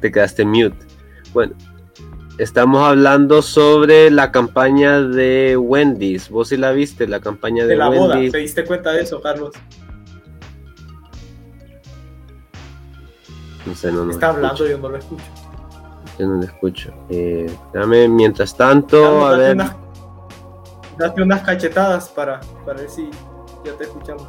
[0.00, 0.76] Te quedaste mute.
[1.32, 1.54] Bueno,
[2.38, 6.28] estamos hablando sobre la campaña de Wendy's.
[6.28, 8.14] ¿Vos sí la viste, la campaña de, de la boda.
[8.14, 9.54] ¿Te diste cuenta de eso, Carlos?
[13.64, 14.10] No sé, no, no.
[14.12, 15.24] Está hablando, yo no lo escucho.
[16.18, 16.92] Yo no lo escucho.
[17.08, 19.56] Eh, dame, mientras tanto, a ver.
[20.98, 23.10] date unas cachetadas para, para ver si
[23.64, 24.28] ya te escuchamos.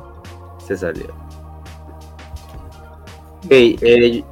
[0.66, 1.25] Se salió.
[3.46, 4.24] Ok, eh,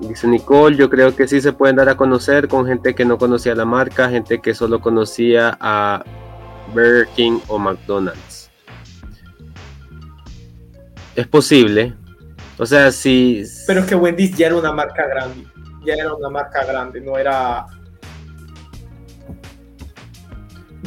[0.00, 3.18] dice Nicole, yo creo que sí se pueden dar a conocer con gente que no
[3.18, 6.02] conocía la marca, gente que solo conocía a
[6.72, 8.50] Burger King o McDonald's.
[11.14, 11.94] Es posible.
[12.58, 13.44] O sea, sí.
[13.66, 15.46] Pero es que Wendy's ya era una marca grande.
[15.84, 17.66] Ya era una marca grande, no era.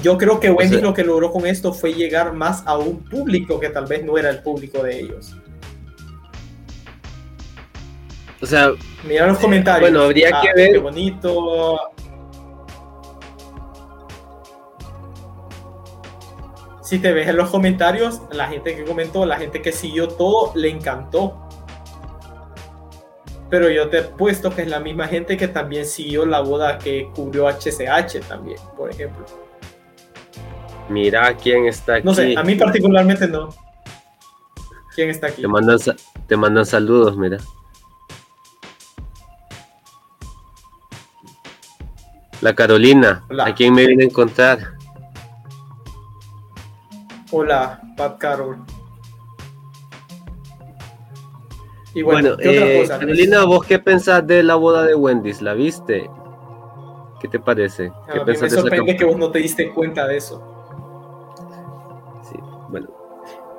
[0.02, 3.60] Yo creo que Wendy's lo que logró con esto fue llegar más a un público
[3.60, 5.37] que tal vez no era el público de ellos.
[8.42, 8.72] O sea,
[9.04, 9.90] mira los comentarios.
[9.90, 10.72] Bueno, habría que ah, ver.
[10.74, 11.80] Qué bonito.
[16.82, 20.54] Si te ves en los comentarios, la gente que comentó, la gente que siguió todo,
[20.56, 21.38] le encantó.
[23.50, 26.78] Pero yo te he puesto que es la misma gente que también siguió la boda
[26.78, 29.26] que cubrió HCH también, por ejemplo.
[30.90, 32.06] Mira quién está aquí.
[32.06, 33.50] No sé, a mí particularmente no.
[34.96, 35.42] ¿Quién está aquí?
[35.42, 35.78] Te mandan,
[36.28, 37.38] te mandan saludos, mira.
[42.48, 44.78] La Carolina, ¿a quién me viene a encontrar?
[47.30, 48.60] Hola, Pat Carol.
[51.94, 55.42] Y bueno, ¿qué otra eh, Carolina, ¿vos qué pensás de la boda de Wendy's?
[55.42, 56.10] ¿La viste?
[57.20, 57.92] ¿Qué te parece?
[58.14, 60.42] ¿Qué me sorprende que vos no te diste cuenta de eso.
[62.32, 62.40] Sí,
[62.70, 62.88] bueno.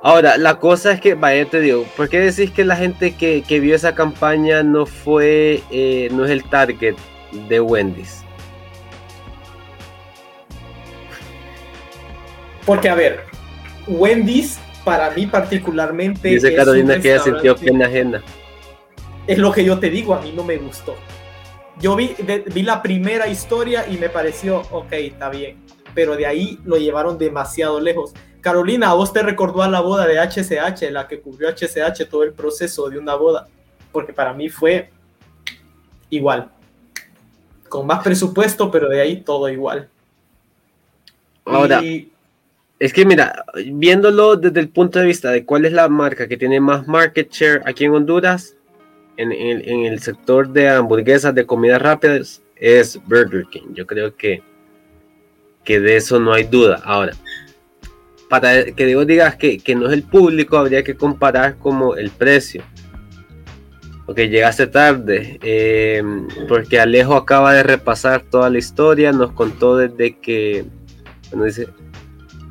[0.03, 3.61] Ahora, la cosa es que, vaya, te digo, ¿por qué decís que la gente que,
[3.61, 6.97] vio esa campaña no fue, eh, no es el target
[7.51, 8.25] de Wendy's?
[12.69, 13.21] Porque, a ver,
[13.87, 16.29] Wendy's, para mí particularmente.
[16.29, 18.23] Dice Carolina que ella sintió pena ajena.
[19.27, 20.95] Es lo que yo te digo, a mí no me gustó.
[21.81, 22.15] Yo vi,
[22.53, 25.57] vi la primera historia y me pareció, ok, está bien.
[25.95, 28.13] Pero de ahí lo llevaron demasiado lejos.
[28.43, 32.23] Carolina, ¿a vos te recordó a la boda de HCH, la que cubrió HCH todo
[32.23, 33.49] el proceso de una boda?
[33.93, 34.91] Porque para mí fue
[36.11, 36.51] igual.
[37.71, 39.89] Con más presupuesto, pero de ahí todo igual.
[41.47, 41.81] Ahora,
[42.79, 46.37] es que mira, viéndolo desde el punto de vista de cuál es la marca que
[46.37, 48.57] tiene más market share aquí en Honduras,
[49.17, 53.75] en, el sector de hamburguesas, de comidas rápidas, es Burger King.
[53.75, 54.43] Yo creo que,
[55.65, 56.81] que de eso no hay duda.
[56.85, 57.15] Ahora,
[58.29, 62.11] para que digo digas que, que, no es el público, habría que comparar como el
[62.11, 62.63] precio.
[64.07, 66.03] Ok, llegaste tarde, eh,
[66.49, 70.65] porque Alejo acaba de repasar toda la historia, nos contó desde que,
[71.31, 71.69] bueno, dice,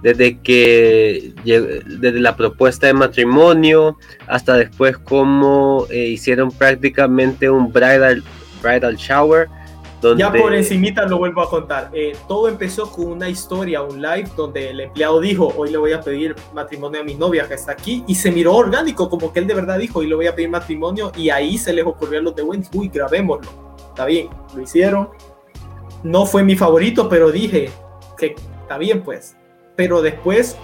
[0.08, 3.97] desde que desde la propuesta de matrimonio
[4.28, 8.24] hasta después cómo eh, hicieron prácticamente un bridal,
[8.62, 9.49] bridal shower.
[10.01, 10.22] Donde...
[10.22, 11.89] Ya por encimita lo vuelvo a contar.
[11.91, 15.91] Eh, todo empezó con una historia, un live, donde el empleado dijo, hoy le voy
[15.91, 19.39] a pedir matrimonio a mi novia que está aquí, y se miró orgánico, como que
[19.39, 22.20] él de verdad dijo, hoy le voy a pedir matrimonio, y ahí se les ocurrió
[22.20, 23.49] a los de Wendy, uy, grabémoslo.
[23.89, 25.10] Está bien, lo hicieron.
[26.03, 27.72] No fue mi favorito, pero dije
[28.18, 29.36] que está bien pues
[29.78, 30.58] pero después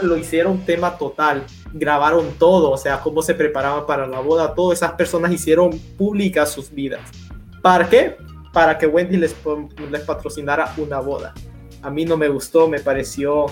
[0.00, 4.78] lo hicieron tema total, grabaron todo, o sea, cómo se preparaban para la boda, todas
[4.78, 7.02] esas personas hicieron públicas sus vidas.
[7.62, 8.16] ¿Para qué?
[8.52, 9.36] Para que Wendy les,
[9.90, 11.34] les patrocinara una boda.
[11.82, 13.46] A mí no me gustó, me pareció...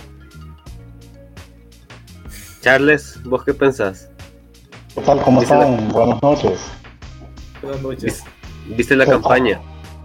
[2.63, 4.09] Charles, ¿vos qué pensás?
[4.95, 5.21] ¿Qué tal?
[5.23, 5.89] ¿Cómo están?
[5.91, 6.61] Buenas noches.
[7.61, 8.25] Buenas noches.
[8.77, 9.61] ¿Viste la campaña?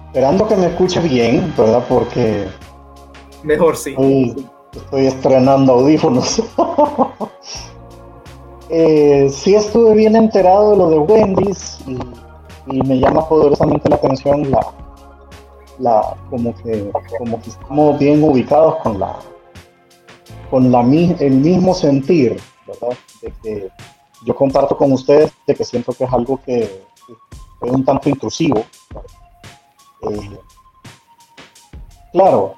[0.08, 1.86] Esperando que me escuche bien, ¿verdad?
[1.88, 2.48] Porque...
[3.44, 3.96] Mejor sí.
[4.74, 6.42] Estoy estrenando audífonos.
[8.70, 11.98] eh, sí estuve bien enterado de lo de Wendy's y,
[12.84, 14.60] me llama poderosamente la atención la,
[15.80, 19.18] la como que como que estamos bien ubicados con la
[20.50, 22.98] con la el mismo sentir, ¿verdad?
[23.22, 23.70] De que
[24.26, 28.66] yo comparto con ustedes de que siento que es algo que, es un tanto intrusivo.
[30.02, 30.38] Eh,
[32.12, 32.56] claro,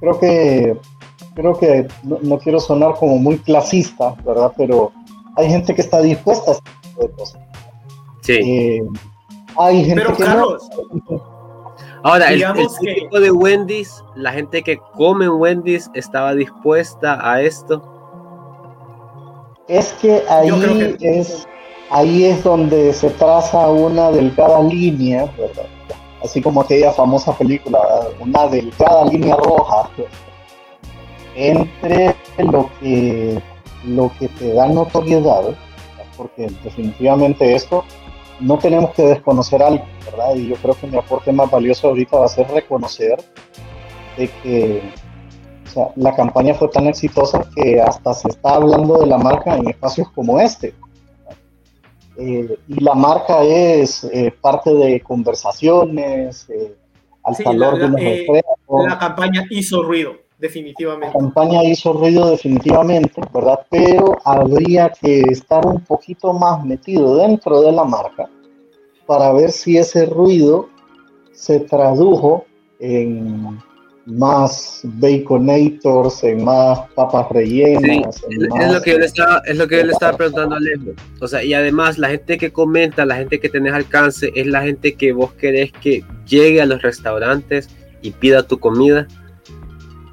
[0.00, 0.80] creo que
[1.38, 4.52] creo que no, quiero sonar como muy clasista, ¿verdad?
[4.56, 4.90] Pero
[5.36, 7.40] hay gente que está dispuesta a hacer tipo cosas.
[8.22, 8.32] Sí.
[8.32, 8.82] Eh,
[9.56, 10.68] hay gente Pero, que Carlos,
[12.02, 17.82] Ahora, el, el de Wendy's, la gente que come en Wendy's estaba dispuesta a esto.
[19.68, 21.46] Es que ahí es
[21.90, 25.66] ahí es donde se traza una delgada línea, ¿verdad?
[26.22, 27.78] Así como aquella famosa película,
[28.20, 29.88] una delgada línea roja
[31.38, 33.40] entre lo que,
[33.86, 35.54] lo que te da notoriedad,
[36.16, 37.84] porque definitivamente esto
[38.40, 40.34] no tenemos que desconocer algo, ¿verdad?
[40.34, 43.18] Y yo creo que mi aporte más valioso ahorita va a ser reconocer
[44.16, 44.82] de que
[45.94, 50.10] la campaña fue tan exitosa que hasta se está hablando de la marca en espacios
[50.10, 50.74] como este.
[52.16, 56.74] Eh, y la marca es eh, parte de conversaciones, eh,
[57.22, 61.06] al calor de los La campaña hizo ruido definitivamente.
[61.06, 63.60] La campaña hizo ruido definitivamente, ¿verdad?
[63.70, 68.28] Pero habría que estar un poquito más metido dentro de la marca
[69.06, 70.68] para ver si ese ruido
[71.32, 72.44] se tradujo
[72.80, 73.58] en
[74.08, 78.22] más baconators, en más papas rellenas.
[78.28, 80.92] es, lo que yo le estaba, es lo que yo le estaba preguntando a Alejo.
[81.20, 84.62] O sea, y además la gente que comenta, la gente que tenés alcance, es la
[84.62, 87.68] gente que vos querés que llegue a los restaurantes
[88.00, 89.06] y pida tu comida.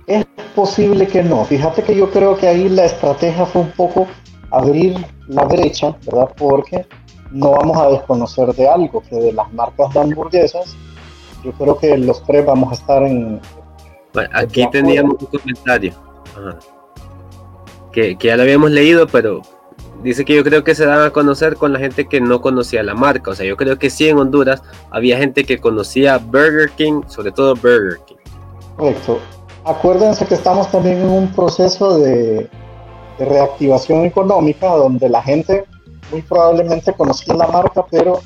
[0.07, 0.25] Es
[0.55, 1.43] posible que no.
[1.45, 4.07] Fíjate que yo creo que ahí la estrategia fue un poco
[4.51, 6.29] abrir la brecha, ¿verdad?
[6.37, 6.85] Porque
[7.31, 10.75] no vamos a desconocer de algo, que de las marcas de hamburguesas,
[11.43, 13.41] yo creo que los tres vamos a estar en...
[14.13, 15.93] Bueno, aquí teníamos un comentario.
[17.91, 19.41] Que, que ya lo habíamos leído, pero
[20.03, 22.83] dice que yo creo que se dan a conocer con la gente que no conocía
[22.83, 23.31] la marca.
[23.31, 27.31] O sea, yo creo que sí en Honduras había gente que conocía Burger King, sobre
[27.31, 28.15] todo Burger King.
[28.77, 29.19] Correcto.
[29.65, 32.47] Acuérdense que estamos también en un proceso de,
[33.17, 35.65] reactivación económica donde la gente
[36.11, 38.19] muy probablemente conocía la marca, pero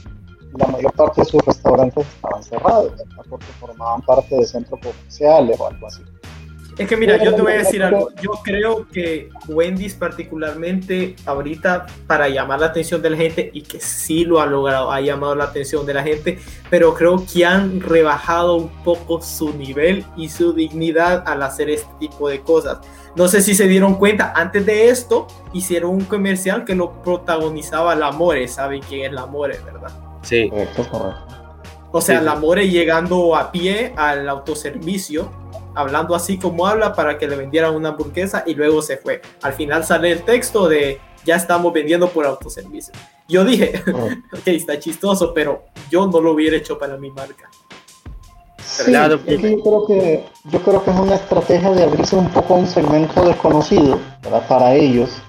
[0.57, 2.91] la mayor parte de sus restaurantes estaban cerrados,
[3.29, 6.01] porque formaban parte de centros comerciales o algo así.
[6.79, 8.09] Es que mira, yo te voy a decir algo.
[8.21, 13.81] Yo creo que Wendy's particularmente ahorita para llamar la atención de la gente y que
[13.81, 17.81] sí lo ha logrado, ha llamado la atención de la gente, pero creo que han
[17.81, 22.77] rebajado un poco su nivel y su dignidad al hacer este tipo de cosas.
[23.13, 27.93] No sé si se dieron cuenta, antes de esto hicieron un comercial que lo protagonizaba
[27.93, 29.91] la More, ¿saben quién es la More, verdad?
[30.21, 30.49] Sí.
[31.91, 35.29] O sea, la More llegando a pie al autoservicio
[35.79, 39.21] hablando así como habla para que le vendieran una hamburguesa y luego se fue.
[39.41, 42.93] Al final sale el texto de ya estamos vendiendo por autoservicio.
[43.27, 43.81] Yo dije,
[44.33, 47.49] ok, está chistoso, pero yo no lo hubiera hecho para mi marca.
[48.85, 49.19] claro.
[49.25, 52.67] yo, creo que, yo creo que es una estrategia de abrirse un poco a un
[52.67, 53.99] segmento desconocido
[54.47, 55.21] para ellos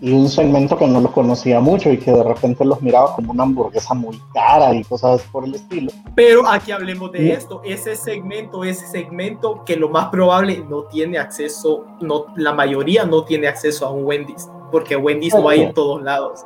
[0.00, 3.32] y un segmento que no los conocía mucho y que de repente los miraba como
[3.32, 5.90] una hamburguesa muy cara y cosas por el estilo.
[6.14, 11.18] Pero aquí hablemos de esto, ese segmento, ese segmento que lo más probable no tiene
[11.18, 15.74] acceso, no, la mayoría no tiene acceso a un Wendy's, porque Wendy's no hay en
[15.74, 16.44] todos lados.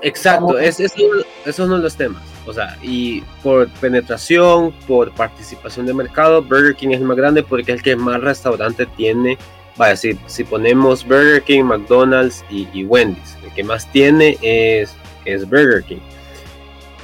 [0.00, 0.94] Exacto, es, eso,
[1.44, 2.22] esos son los temas.
[2.46, 7.42] O sea, y por penetración, por participación de mercado, Burger King es el más grande
[7.42, 9.38] porque es el que más restaurante tiene
[9.76, 14.94] vaya, si, si ponemos Burger King, McDonald's y, Wendy's, el que más tiene es,
[15.24, 16.00] es Burger King.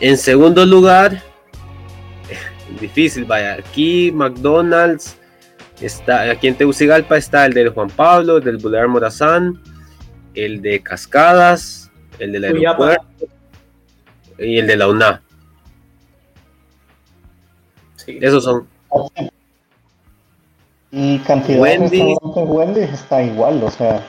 [0.00, 1.22] En segundo lugar,
[2.80, 5.16] difícil, vaya, aquí McDonald's
[5.80, 9.60] está, aquí en Tegucigalpa está el de Juan Pablo, el del Boulevard Morazán,
[10.34, 13.26] el de Cascadas, el del aeropuerto
[14.38, 15.22] y el de la UNA.
[18.06, 18.66] Esos son.
[20.91, 21.91] Y cantidad Wendy's.
[21.91, 24.03] de restaurantes Wendy's está igual, o sea,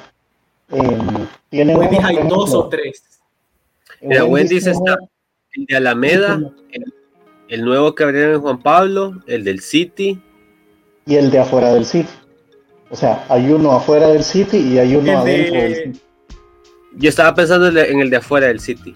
[0.72, 3.04] eh, Wendy's hay dos o tres.
[4.02, 4.98] Mira, Wendy's, está
[5.54, 6.40] el de Alameda,
[7.50, 10.22] el, nuevo que abrieron en Juan Pablo, el del City.
[11.06, 12.10] Y el de afuera del City.
[12.90, 16.02] O sea, hay uno afuera del City y hay uno adentro del City.
[16.96, 18.96] Yo estaba pensando en el de afuera del City.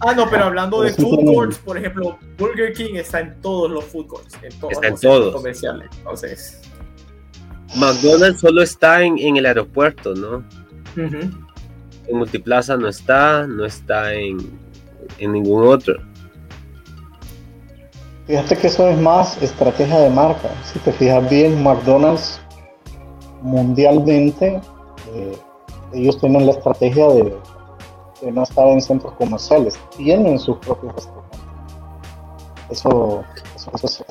[0.00, 3.84] Ah, no, pero hablando de food courts, por ejemplo, Burger King está en todos los
[3.84, 5.34] food courts, en todos está en todos.
[5.34, 5.88] comerciales.
[5.96, 6.60] Entonces,
[7.76, 10.44] McDonald's solo está en, el aeropuerto, ¿no?
[10.96, 14.38] En Multiplaza no está, no está en,
[15.18, 15.94] ningún otro.
[18.26, 20.48] Fíjate que eso es más estrategia de marca.
[20.64, 22.40] Si te fijas bien, McDonald's
[23.42, 24.60] mundialmente,
[25.14, 25.38] eh,
[25.92, 27.36] ellos tienen la estrategia de,
[28.22, 31.40] de, no estar en centros comerciales, tienen sus propios restaurantes.
[32.70, 33.24] Eso,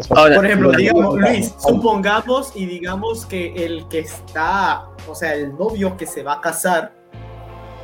[0.10, 5.96] por ejemplo, digamos, Luis, supongamos y digamos que el que está, o sea, el novio
[5.98, 6.94] que se va a casar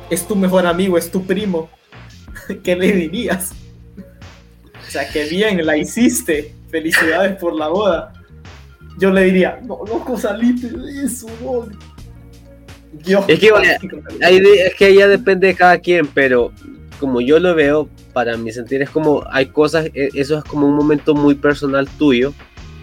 [0.08, 1.68] es tu mejor amigo, es tu primo.
[2.64, 3.52] ¿Qué le dirías?
[3.96, 6.54] O sea, que bien, la hiciste.
[6.70, 8.12] Felicidades por la boda.
[8.98, 11.28] Yo le diría, no, loco, salite de eso,
[13.28, 13.52] es que,
[14.66, 16.52] es que ya depende de cada quien, pero
[17.00, 20.68] como yo lo veo, para mi sentir es como, hay cosas, e, eso es como
[20.68, 22.32] un momento muy personal tuyo,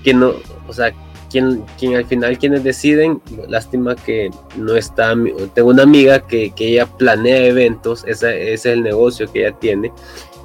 [0.04, 0.34] que no,
[0.68, 0.92] o sea,
[1.30, 5.14] quien, quien al final quienes deciden, lástima que no está,
[5.54, 9.92] tengo una amiga que, que ella planea eventos, ese, es el negocio que ella tiene,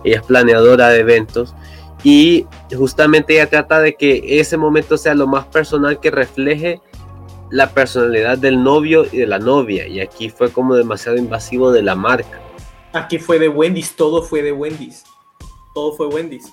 [0.05, 1.55] ella es planeadora de eventos
[2.05, 2.47] y
[2.77, 6.81] justamente ella trata de que ese momento sea lo más personal que refleje
[7.51, 11.83] la personalidad del novio y de la novia y aquí fue como demasiado invasivo de
[11.83, 12.42] la marca.
[12.93, 15.05] Aquí fue de Wendy's, todo fue de Wendy's.
[15.75, 16.53] Todo fue Wendy's.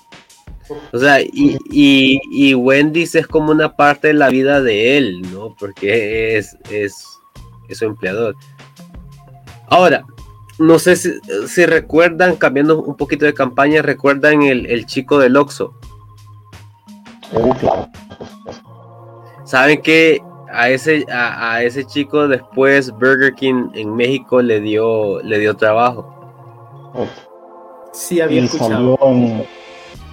[0.92, 5.54] O sea, y, y, Wendy's es como una parte de la vida de él, ¿no?
[5.58, 7.04] Porque es, es,
[7.70, 8.36] su empleador.
[9.68, 10.04] Ahora,
[10.58, 15.74] no sé si, recuerdan, cambiando un poquito de campaña, recuerdan el, chico del Oxxo.
[19.44, 20.20] Saben que
[20.52, 26.19] a ese, a, ese chico después Burger King en México le dio, le dio trabajo.
[27.92, 29.46] Sí, había y Salió en,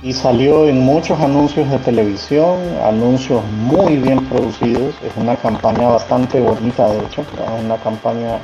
[0.04, 4.96] y salió en muchos anuncios de televisión, anuncios muy bien producidos.
[5.04, 8.40] Es una campaña bastante bonita, de hecho, es una campaña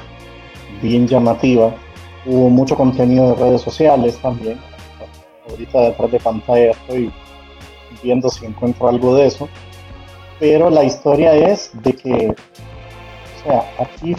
[0.81, 1.73] bien llamativa.
[2.25, 4.59] Hubo mucho contenido de redes sociales también.
[5.49, 7.11] Ahorita detrás de pantalla estoy
[8.01, 9.49] viendo si encuentro algo de eso.
[10.39, 12.35] Pero la historia es de que
[13.43, 14.15] O sea, aquí,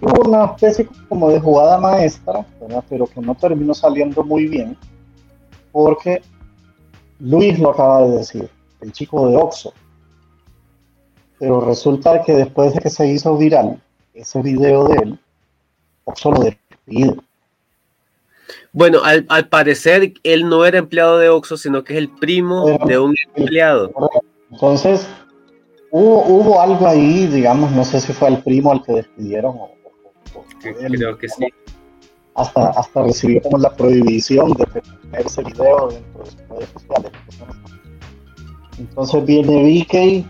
[0.00, 2.46] hubo una especie como de jugada maestra,
[2.88, 4.76] pero que no terminó saliendo muy bien,
[5.70, 6.22] porque
[7.18, 8.48] Luis lo acaba de decir,
[8.80, 9.74] el chico de Oxo.
[11.38, 13.82] Pero resulta que después de que se hizo viral
[14.14, 15.18] ese video de él,
[16.04, 17.16] Oxo lo despide.
[18.72, 22.98] Bueno, al, parecer él no era empleado de Oxo, sino que es el primo de
[22.98, 23.90] un empleado.
[24.50, 25.06] Entonces,
[25.96, 29.70] Hubo, algo ahí, digamos, no sé si fue el primo al que despidieron o,
[30.60, 31.46] creo que sí.
[32.34, 37.12] Hasta, hasta recibió como la prohibición de tener ese video dentro de sus redes sociales.
[38.76, 40.26] Entonces viene Vicky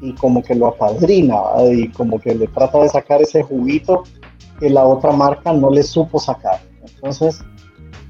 [0.00, 1.36] y como que lo apadrina
[1.70, 4.04] y como que le trata de sacar ese juguito
[4.58, 6.62] que la otra marca no le supo sacar.
[6.80, 7.44] Entonces,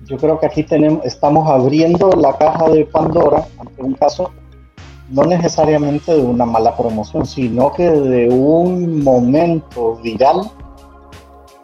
[0.05, 4.31] yo creo que aquí tenemos, estamos abriendo la caja de Pandora ante un caso
[5.09, 10.51] no necesariamente de una mala promoción, sino que de un momento viral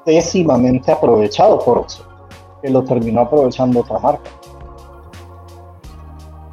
[0.05, 2.05] pésimamente aprovechado por Oxxo,
[2.61, 4.31] que lo terminó aprovechando otra marca.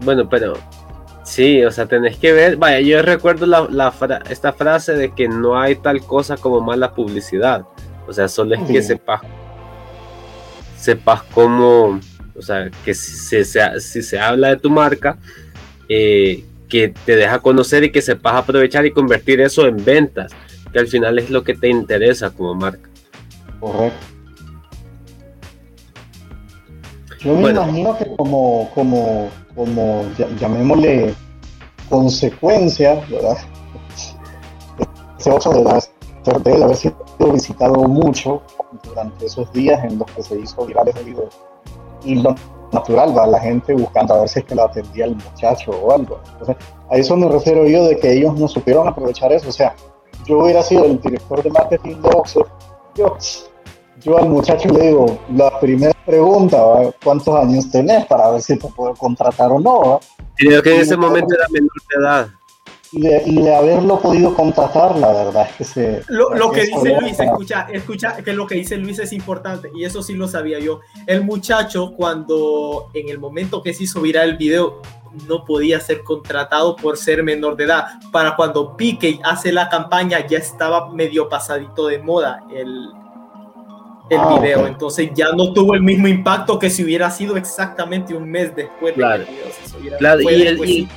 [0.01, 0.53] Bueno, pero
[1.23, 3.93] sí, o sea, tenés que ver, vaya, yo recuerdo la,
[4.29, 7.65] esta frase de que no hay tal cosa como mala publicidad,
[8.07, 9.21] o sea, solo es que sepas,
[10.77, 11.99] sepas cómo,
[12.35, 15.17] o sea, que si se, si se habla de tu marca,
[15.89, 20.31] eh, que te deja conocer y que sepas aprovechar y convertir eso en ventas,
[20.71, 22.89] que al final es lo que te interesa como marca.
[23.59, 24.05] Correcto.
[27.19, 30.05] Yo me imagino que como, como, como
[30.39, 31.13] llamémosle
[31.89, 33.37] consecuencia, ¿verdad?
[35.19, 36.95] Ese ocho de haber sido
[37.33, 38.41] visitado mucho
[38.83, 41.29] durante esos días en los que se hizo viral ese video.
[42.03, 42.35] Y lo
[42.71, 45.93] natural, va la gente buscando a ver si es que la atendía el muchacho o
[45.93, 46.19] algo.
[46.31, 46.55] Entonces,
[46.89, 49.49] a eso me refiero yo de que ellos no supieron aprovechar eso.
[49.49, 49.75] O sea,
[50.25, 52.47] yo hubiera sido el director de marketing de Oxford,
[52.95, 53.17] yo,
[54.01, 56.63] yo al muchacho le digo, la primera pregunta,
[57.03, 59.99] ¿cuántos años tenés para ver si te puedo contratar o no?
[60.35, 62.38] Creo que en ese momento era menor de edad
[62.91, 66.03] y de, haberlo podido contratar, la verdad es que se...
[66.07, 70.01] Lo, que dice Luis, escucha, escucha que lo que dice Luis es importante y eso
[70.01, 70.79] sí lo sabía yo.
[71.05, 74.81] El muchacho cuando en el momento que se hizo viral el video
[75.27, 77.85] no podía ser contratado por ser menor de edad.
[78.11, 82.89] Para cuando Pique hace la campaña ya estaba medio pasadito de moda el,
[84.09, 88.15] el ah, video, entonces ya no tuvo el mismo impacto que si hubiera sido exactamente
[88.15, 90.89] un mes después de que el video se Claro, y el, y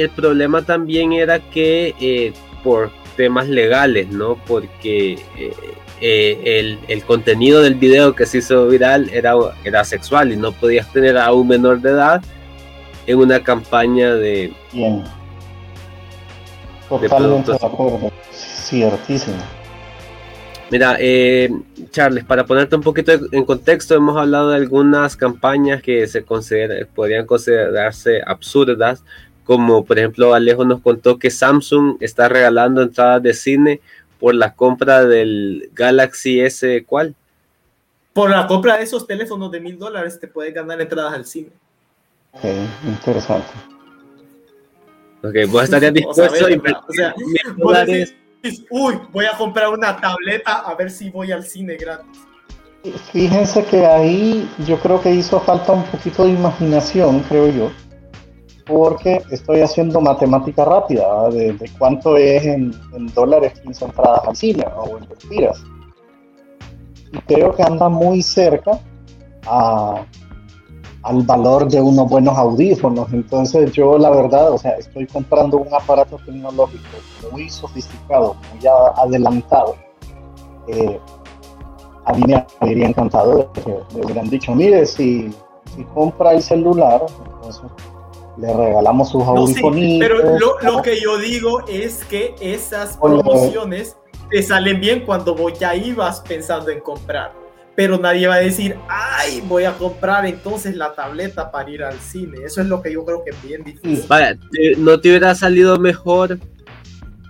[0.00, 2.32] el problema también era que eh,
[2.62, 4.36] por temas legales, ¿no?
[4.46, 5.52] Porque eh,
[6.00, 9.34] eh, el, contenido del video que se hizo viral era,
[9.64, 12.22] era sexual y no podías tener a un menor de edad
[13.06, 14.52] en una campaña de...
[14.72, 15.04] Bien.
[16.88, 18.12] Totalmente de, acuerdo.
[18.32, 19.36] Ciertísimo.
[20.70, 20.98] Mira,
[21.90, 26.88] Charles, para ponerte un poquito en contexto, hemos hablado de algunas campañas que se consideran,
[26.94, 29.04] podrían considerarse absurdas,
[29.44, 33.80] como por ejemplo Alejo nos contó que Samsung está regalando entradas de cine
[34.18, 37.14] por la compra del Galaxy S, ¿cuál?
[38.12, 41.50] Por la compra de esos teléfonos de mil dólares te puedes ganar entradas al cine.
[42.32, 42.44] Ok,
[42.86, 43.48] interesante.
[45.22, 47.12] Ok, vos estarías dispuesto a invertir
[47.56, 48.14] dólares.
[48.70, 52.20] Uy, voy a comprar una tableta a ver si voy al cine gratis.
[53.12, 57.70] Fíjense que ahí yo creo que hizo falta un poquito de imaginación, creo yo
[58.66, 62.72] porque estoy haciendo matemática rápida de, cuánto es en,
[63.14, 65.62] dólares 15 entradas al cine o en respiras.
[67.12, 68.80] Y creo que anda muy cerca
[69.46, 73.12] al valor de unos buenos audífonos.
[73.12, 76.84] Entonces yo la verdad, o sea, estoy comprando un aparato tecnológico
[77.30, 79.76] muy sofisticado, muy adelantado.
[80.68, 80.98] Eh,
[82.06, 85.30] a mí me habría encantado que me hubieran dicho, mire, si,
[85.74, 87.04] si compra el celular,
[87.34, 87.62] entonces
[88.36, 89.80] le regalamos sus audífonos.
[89.98, 93.96] pero lo, que yo digo es que esas promociones
[94.30, 97.32] te salen bien cuando vos ya ibas pensando en comprar.
[97.76, 101.98] Pero nadie va a decir, ay, voy a comprar entonces la tableta para ir al
[101.98, 102.38] cine.
[102.44, 104.04] Eso es lo que yo creo que es bien difícil.
[104.06, 104.38] Vaya,
[104.78, 106.38] ¿no te hubiera salido mejor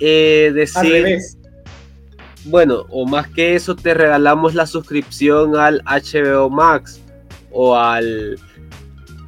[0.00, 1.18] eh, decir...
[2.46, 7.00] Bueno, o más que eso, te regalamos la suscripción al HBO Max
[7.50, 8.38] o al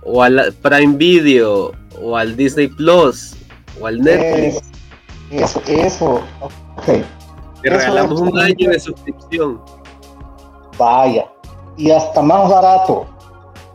[0.06, 3.34] o al Prime Video, o al Disney Plus,
[3.80, 4.62] o al Netflix.
[5.30, 6.20] Eso, eso,
[6.76, 7.02] ok.
[7.62, 9.60] Te regalamos un año de suscripción.
[10.78, 11.26] Vaya,
[11.76, 13.06] y hasta más barato.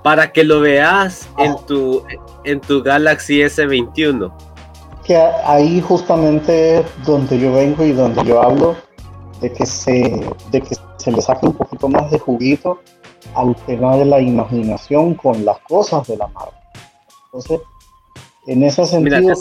[0.04, 1.60] Para que lo veas en ah.
[1.68, 2.04] tu
[2.44, 4.32] en tu Galaxy S21.
[5.04, 8.76] Que ahí justamente donde yo vengo y donde yo hablo
[9.42, 12.80] de que se, de que se le saque un poquito más de juguito
[13.36, 16.62] al tema de la imaginación con las cosas de la marca.
[17.26, 17.62] Entonces,
[18.48, 19.34] en ese sentido,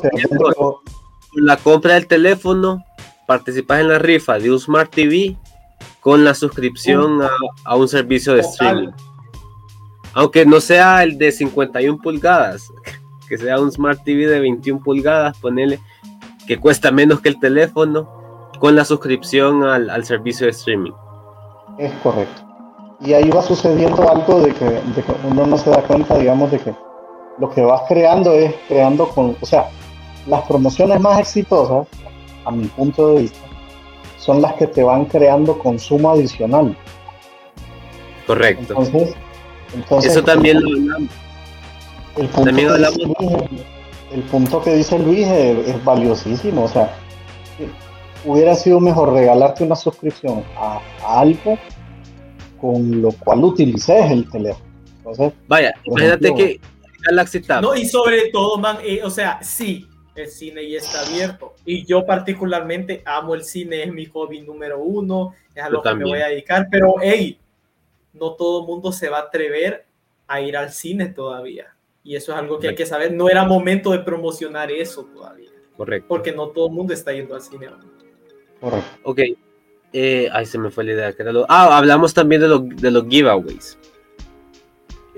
[0.56, 2.84] con la compra del teléfono,
[3.26, 5.36] participas en la rifa de un Smart TV
[6.00, 7.20] con la suscripción
[7.64, 8.90] a, un servicio de streaming.
[10.14, 12.72] Aunque no sea el de 51 pulgadas,
[13.28, 15.78] que sea un Smart TV de 21 pulgadas, ponele
[16.46, 20.92] que cuesta menos que el teléfono con la suscripción al, servicio de streaming.
[21.78, 22.49] Es correcto.
[23.00, 26.50] Y ahí va sucediendo algo de que, de que uno no se da cuenta, digamos,
[26.50, 26.74] de que
[27.38, 29.70] lo que vas creando es creando con, o sea,
[30.26, 31.86] las promociones más exitosas,
[32.44, 33.38] a mi punto de vista,
[34.18, 36.76] son las que te van creando consumo adicional.
[38.26, 38.74] Correcto.
[38.78, 39.16] Entonces,
[40.04, 41.10] eso también lo hablamos.
[42.16, 42.68] El punto, también
[43.18, 46.64] que el punto que dice Luis es, valiosísimo.
[46.64, 46.94] O sea,
[48.24, 51.56] hubiera sido mejor regalarte una suscripción a, algo
[52.60, 54.64] con lo cual utilices el teléfono.
[54.98, 56.60] Entonces, Vaya, imagínate que
[57.06, 57.62] Galaxy Tab.
[57.62, 61.54] No, y sobre todo, man, eh, o sea, sí, el cine ya está abierto.
[61.64, 65.94] Y yo particularmente amo el cine, es mi hobby número uno, es a lo que
[65.94, 67.38] me voy a dedicar, pero hey,
[68.12, 69.86] no todo el mundo se va a atrever
[70.26, 71.74] a ir al cine todavía.
[72.02, 73.12] Y eso es algo que hay que saber.
[73.12, 75.50] No era momento de promocionar eso todavía.
[75.76, 76.08] Correcto.
[76.08, 77.68] Porque no todo el mundo está yendo al cine
[78.60, 78.90] Correcto.
[79.04, 79.20] Ok.
[79.92, 81.14] Eh, ay, se me fue la idea.
[81.48, 83.78] Ah, hablamos también de, de los giveaways.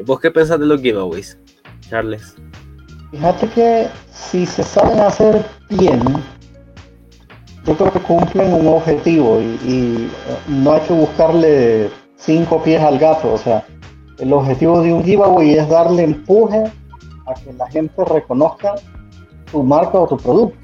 [0.04, 1.38] ¿Vos qué pensás de los giveaways,
[1.88, 2.34] Charles?
[3.10, 6.00] Fíjate que si se saben hacer bien,
[7.64, 10.08] yo creo que cumplen un objetivo y,
[10.48, 13.34] no hay que buscarle cinco pies al gato.
[13.34, 13.64] O sea,
[14.18, 16.64] el objetivo de un giveaway es darle empuje
[17.26, 18.74] a que la gente reconozca
[19.50, 20.61] tu marca o tu producto.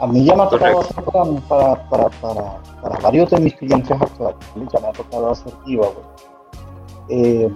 [0.00, 4.36] A mí ya me ha tocado hacer para, para, varios de mis clientes actuales,
[4.72, 5.92] ya me ha tocado hacer giveaway.
[7.10, 7.50] Eh,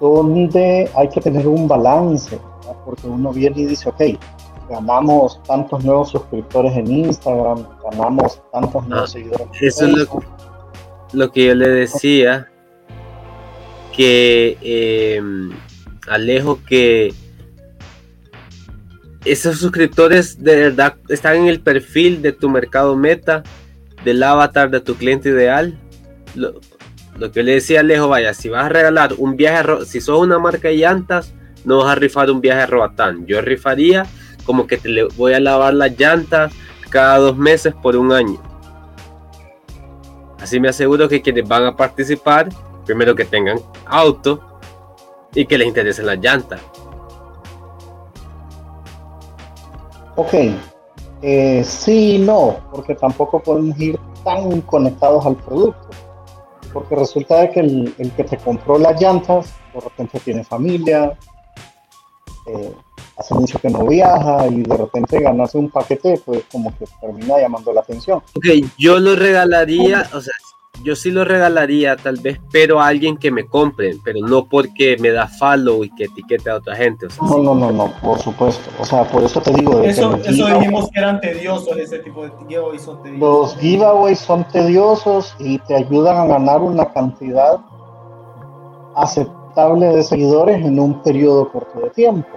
[0.00, 2.40] donde hay que tener un balance,
[2.84, 4.18] porque uno viene y dice, ok,
[4.70, 9.48] ganamos tantos nuevos suscriptores en Instagram, ganamos tantos nuevos ah, seguidores.
[9.60, 10.08] Eso es
[11.12, 12.48] lo, que yo le decía,
[13.94, 15.50] que em,
[16.08, 17.12] Alejo, que
[19.24, 23.42] esos suscriptores de verdad están en el perfil de tu mercado meta,
[24.04, 25.78] del avatar de tu cliente ideal
[27.20, 30.38] lo que le decía Alejo, vaya, si vas a regalar un viaje, si sos una
[30.38, 33.26] marca de llantas, no vas a rifar un viaje a Roatán.
[33.26, 34.06] Yo rifaría
[34.44, 36.52] como que te le voy a lavar las llantas
[36.88, 38.40] cada dos meses por un año.
[40.40, 42.48] Así me aseguro que quienes van a participar,
[42.86, 44.58] primero que tengan auto
[45.34, 46.60] y que les interesen las llantas.
[50.20, 50.34] Ok,
[51.22, 55.88] eh, sí y no, porque tampoco podemos ir tan conectados al producto
[56.74, 61.18] porque resulta que el, que te compró las llantas, de repente tiene familia,
[62.46, 62.72] eh,
[63.16, 67.40] hace mucho que no viaja y de repente ganarse un paquete, pues como que termina
[67.40, 68.18] llamando la atención.
[68.36, 68.46] Ok,
[68.78, 70.34] yo lo regalaría, o sea,
[70.82, 74.96] yo sí lo regalaría tal vez, pero a alguien que me compre, pero no porque
[74.98, 77.06] me da follow y que etiquete a otra gente.
[77.20, 78.70] no, no, no, no, por supuesto.
[78.78, 79.82] O sea, por eso te digo.
[79.82, 83.20] eso, eso dijimos que eran tediosos, ese tipo de giveaways son tediosos.
[83.20, 87.60] Los giveaways son tediosos y te ayudan a ganar una cantidad
[88.96, 92.28] aceptable de seguidores en un periodo corto de tiempo.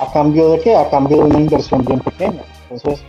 [0.00, 0.74] ¿A cambio de qué?
[0.74, 2.42] A cambio de una inversión bien pequeña.
[2.68, 3.04] Entonces,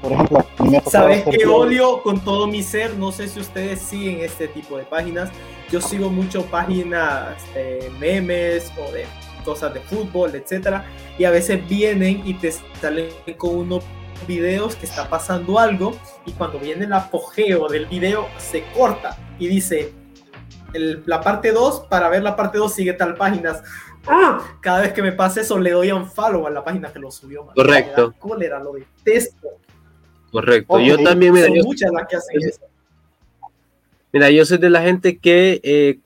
[0.00, 0.44] por ejemplo,
[0.90, 2.94] ¿Sabes qué odio con todo mi ser?
[2.96, 5.30] No sé si ustedes siguen este tipo de páginas.
[5.70, 9.06] Yo sigo mucho páginas de memes o de
[9.44, 10.84] cosas de fútbol, etcétera,
[11.18, 13.82] y a veces vienen y te salen con unos
[14.26, 15.96] videos que está pasando algo
[16.26, 19.92] y cuando viene el apogeo del video se corta y dice
[20.74, 23.62] la parte 2 para ver la parte 2 sigue tal páginas
[24.06, 24.40] ¡Ah!
[24.60, 27.10] cada vez que me pasa eso le doy un follow a la página que lo
[27.10, 29.48] subió correcto cólera lo detesto
[30.30, 30.78] Correcto.
[30.80, 31.62] yo también, mira, yo,
[34.12, 35.98] mira, yo soy de la gente que eh,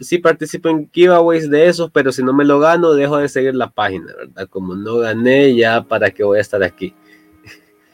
[0.00, 3.54] sí participo en giveaways de esos, pero si no me lo gano, dejo de seguir
[3.54, 4.48] la página, ¿verdad?
[4.48, 6.94] Como no gané, ya para qué voy a estar aquí.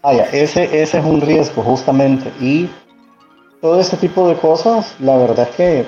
[0.03, 2.31] Vaya, ese, ese es un riesgo, justamente.
[2.41, 2.69] Y
[3.61, 5.87] todo ese tipo de cosas, la verdad es que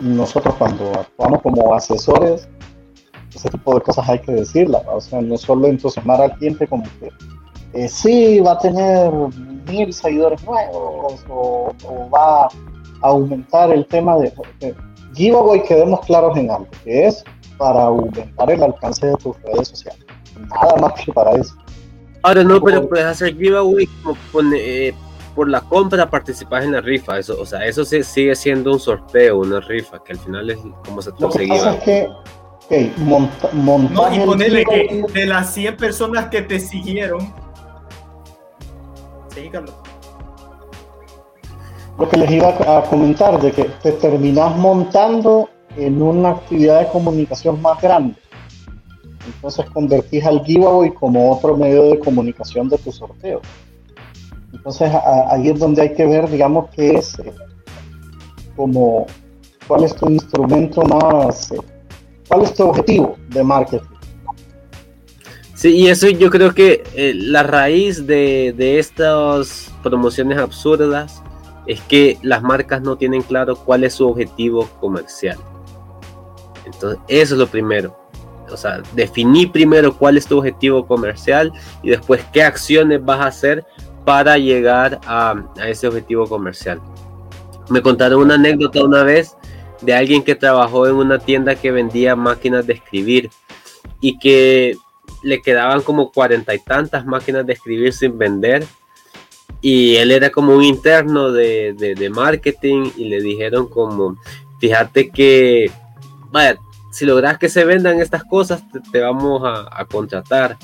[0.00, 2.48] nosotros cuando actuamos como asesores,
[3.34, 6.84] ese tipo de cosas hay que decirla, o sea, no solo entusiasmar al cliente como
[7.00, 7.10] que
[7.72, 9.12] eh, sí va a tener
[9.66, 11.72] mil seguidores nuevos o,
[12.12, 12.50] va a
[13.02, 14.74] aumentar el tema de, de
[15.14, 17.24] giveaway, quedemos claros en algo, que es
[17.58, 20.04] para aumentar el alcance de tus redes sociales.
[20.48, 21.54] Nada más que para eso.
[22.22, 24.16] Ahora no, pero puedes hacer giveaway como
[25.34, 27.18] por la compra participas en la rifa.
[27.18, 31.00] Eso, o sea, eso sigue siendo un sorteo, una rifa, que al final es como
[31.00, 31.54] se conseguía.
[31.54, 32.08] Lo que pasa es que
[32.66, 37.32] okay, monta, no, y ponerle que de las 100 personas que te siguieron.
[41.98, 46.88] Lo que les iba a comentar, de que te terminas montando en una actividad de
[46.88, 48.14] comunicación más grande.
[49.26, 53.40] Entonces convertís al giveaway como otro medio de comunicación de tu sorteo.
[54.52, 54.90] Entonces
[55.30, 57.32] ahí es donde hay que ver, digamos, qué es eh,
[58.56, 59.06] como
[59.66, 61.58] cuál es tu instrumento más, eh,
[62.26, 63.97] cuál es tu objetivo de marketing.
[65.58, 71.20] Sí, y eso yo creo que eh, la raíz de, de estas promociones absurdas
[71.66, 75.36] es que las marcas no tienen claro cuál es su objetivo comercial.
[76.64, 77.98] Entonces, eso es lo primero.
[78.52, 81.52] O sea, definir primero cuál es tu objetivo comercial
[81.82, 83.66] y después qué acciones vas a hacer
[84.04, 86.80] para llegar a, ese objetivo comercial.
[87.68, 89.36] Me contaron una anécdota una vez
[89.82, 93.28] de alguien que trabajó en una tienda que vendía máquinas de escribir
[94.00, 94.76] y que
[95.22, 98.64] le quedaban como cuarenta y tantas máquinas de escribir sin vender
[99.60, 104.16] y él era como un interno de, de, marketing y le dijeron como,
[104.60, 105.70] fíjate que,
[106.30, 106.58] vaya,
[106.92, 108.62] si logras que se vendan estas cosas,
[108.92, 110.56] te, vamos a, a contratar.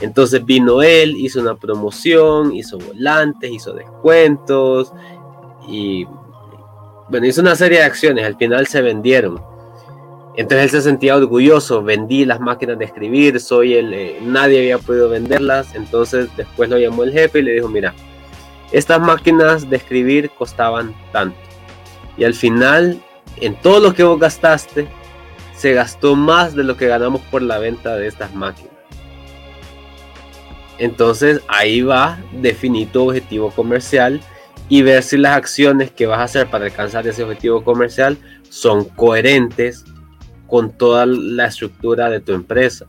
[0.00, 4.92] Entonces vino él, hizo una promoción, hizo volantes, hizo descuentos
[5.68, 6.06] y
[7.08, 9.40] bueno, hizo una serie de acciones, al final se vendieron.
[10.36, 14.78] Entonces él se sentía orgulloso, vendí las máquinas de escribir, soy el, eh, nadie había
[14.78, 17.94] podido venderlas, entonces después lo llamó el jefe y le dijo, mira,
[18.72, 21.38] estas máquinas de escribir costaban tanto.
[22.16, 23.00] Y al final,
[23.36, 24.88] en todo lo que vos gastaste,
[25.54, 28.72] se gastó más de lo que ganamos por la venta de estas máquinas.
[30.78, 34.20] Entonces ahí va definir tu objetivo comercial
[34.68, 38.18] y ver si las acciones que vas a hacer para alcanzar ese objetivo comercial
[38.48, 39.84] son coherentes
[40.46, 42.86] con toda la estructura de tu empresa.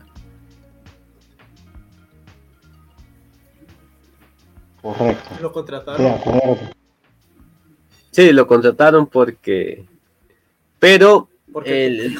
[4.82, 5.30] Correcto.
[5.40, 6.20] Lo contrataron.
[8.10, 9.84] Sí, lo contrataron porque.
[10.78, 11.28] Pero.
[11.64, 12.18] Él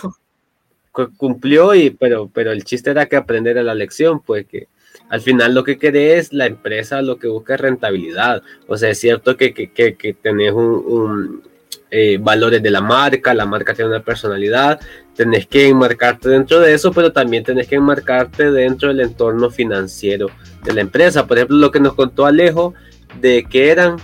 [1.18, 4.68] cumplió y pero pero el chiste era que aprender a la lección pues que
[5.08, 8.42] al final lo que querés, la empresa lo que busca es rentabilidad.
[8.66, 11.42] O sea, es cierto que, que, que, tenés un,
[11.90, 14.80] eh, valores de la marca, la marca tiene una personalidad,
[15.14, 20.28] tenés que enmarcarte dentro de eso, pero también tenés que enmarcarte dentro del entorno financiero
[20.64, 21.26] de la empresa.
[21.26, 22.74] Por ejemplo, lo que nos contó Alejo
[23.20, 23.96] de que eran,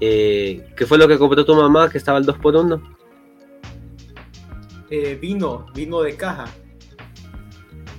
[0.00, 2.80] eh, ¿qué fue lo que compró tu mamá que estaba el 2x1?
[4.90, 6.46] Eh, vino, vino de caja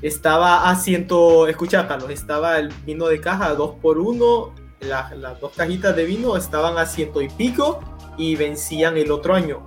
[0.02, 5.94] estaba a ciento, escucha estaba el vino de caja 2 por 1 las dos cajitas
[5.94, 7.82] de vino estaban a ciento y pico
[8.20, 9.62] y vencían el otro año.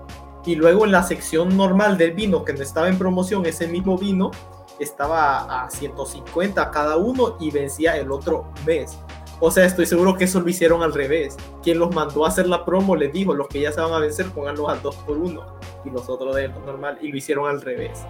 [0.45, 3.99] Y luego en la sección normal del vino, que no estaba en promoción, ese mismo
[3.99, 4.31] vino
[4.79, 8.99] estaba a 150 cada uno y vencía el otro mes.
[9.41, 11.37] O sea, estoy seguro que eso lo hicieron al revés.
[11.63, 13.99] Quien los mandó a hacer la promo les dijo, los que ya se van a
[13.99, 15.47] vencer, pónganlos al 2 por 1
[15.85, 18.05] y los otros de normal y lo hicieron al revés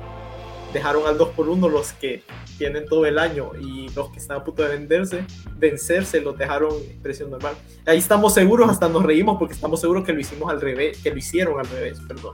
[0.73, 2.23] dejaron al 2 por 1 los que
[2.59, 5.25] tienen todo el año y los que están a punto de venderse,
[5.57, 7.55] vencerse, los dejaron en precio normal.
[7.87, 11.11] Ahí estamos seguros, hasta nos reímos porque estamos seguros que lo hicimos al revés, que
[11.11, 12.33] lo hicieron al revés, perdón.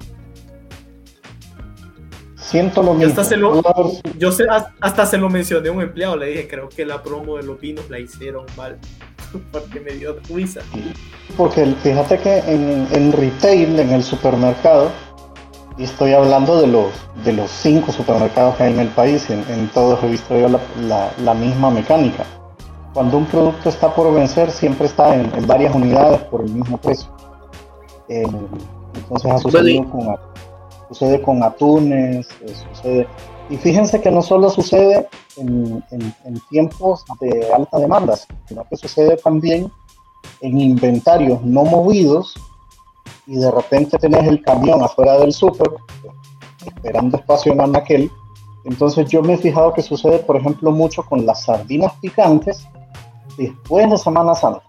[2.37, 3.11] Siento lo mismo.
[3.11, 3.63] Hasta se lo,
[4.17, 4.47] yo sé,
[4.81, 7.61] hasta se lo mencioné a un empleado, le dije, creo que la promo de los
[7.61, 8.79] vinos la hicieron mal,
[9.53, 10.63] porque me dio risa.
[11.37, 14.91] Porque fíjate que en, en retail, en el supermercado,
[15.79, 16.93] y estoy hablando de los,
[17.25, 20.49] de los cinco supermercados que hay en el país, en, en todos he visto yo
[20.49, 22.25] la, la, misma mecánica.
[22.93, 27.09] Cuando un producto está por vencer, siempre está en, varias unidades por el mismo precio.
[28.09, 28.27] Eh,
[28.95, 30.17] entonces ha sucedido con,
[30.89, 33.09] sucede con atunes, eh, sucede...
[33.49, 38.15] Y fíjense que no solo sucede en, en, tiempos de alta demanda,
[38.47, 39.73] sino que sucede también
[40.43, 42.35] en inventarios no movidos
[43.29, 45.69] y de repente tenés el camión afuera del súper
[46.65, 48.11] esperando espacio en aquel.
[48.65, 52.67] Entonces yo me he fijado que sucede, por ejemplo, mucho con las sardinas picantes
[53.37, 54.63] después de Semana Santa.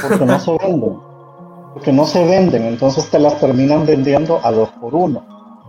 [0.00, 0.98] Porque no se venden.
[1.74, 5.24] Porque no se venden, entonces te las terminan vendiendo a dos por uno.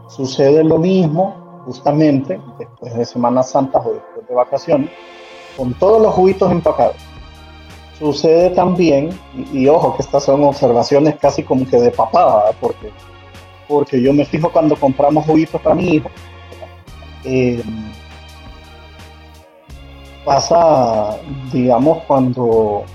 [0.09, 4.91] Sucede lo mismo justamente después de Semana Santa o después de vacaciones
[5.57, 7.08] con todos los juguitos empacados
[7.99, 9.09] Sucede también,
[9.51, 12.91] y, ojo que estas son observaciones casi como que de papá, porque,
[13.67, 16.09] porque yo me fijo cuando compramos juguitos para mi hijo,
[17.25, 17.61] eh,
[20.23, 21.17] pasa,
[21.51, 22.85] digamos, cuando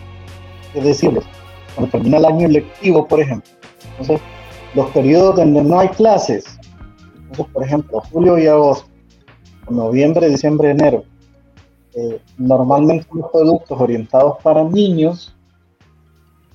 [0.72, 1.24] que decirles,
[1.74, 3.50] cuando termina el año lectivo, por ejemplo,
[3.90, 4.20] entonces
[4.74, 6.58] los periodos donde no hay clases,
[7.16, 8.88] entonces, por ejemplo, julio y agosto,
[9.68, 11.04] noviembre, diciembre, enero,
[11.96, 15.34] eh, normalmente los productos orientados para niños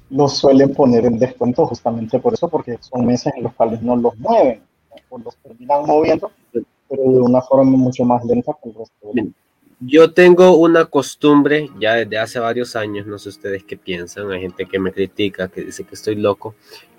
[0.09, 3.95] los suelen poner en descuento justamente por eso, porque son meses en los cuales no
[3.95, 4.61] los mueven,
[5.09, 9.33] o los terminan moviendo, pero de una forma mucho más lenta que el resto.
[9.81, 14.41] Yo tengo una costumbre ya desde hace varios años, no sé ustedes qué piensan, hay
[14.41, 16.55] gente que me critica, que dice que estoy loco,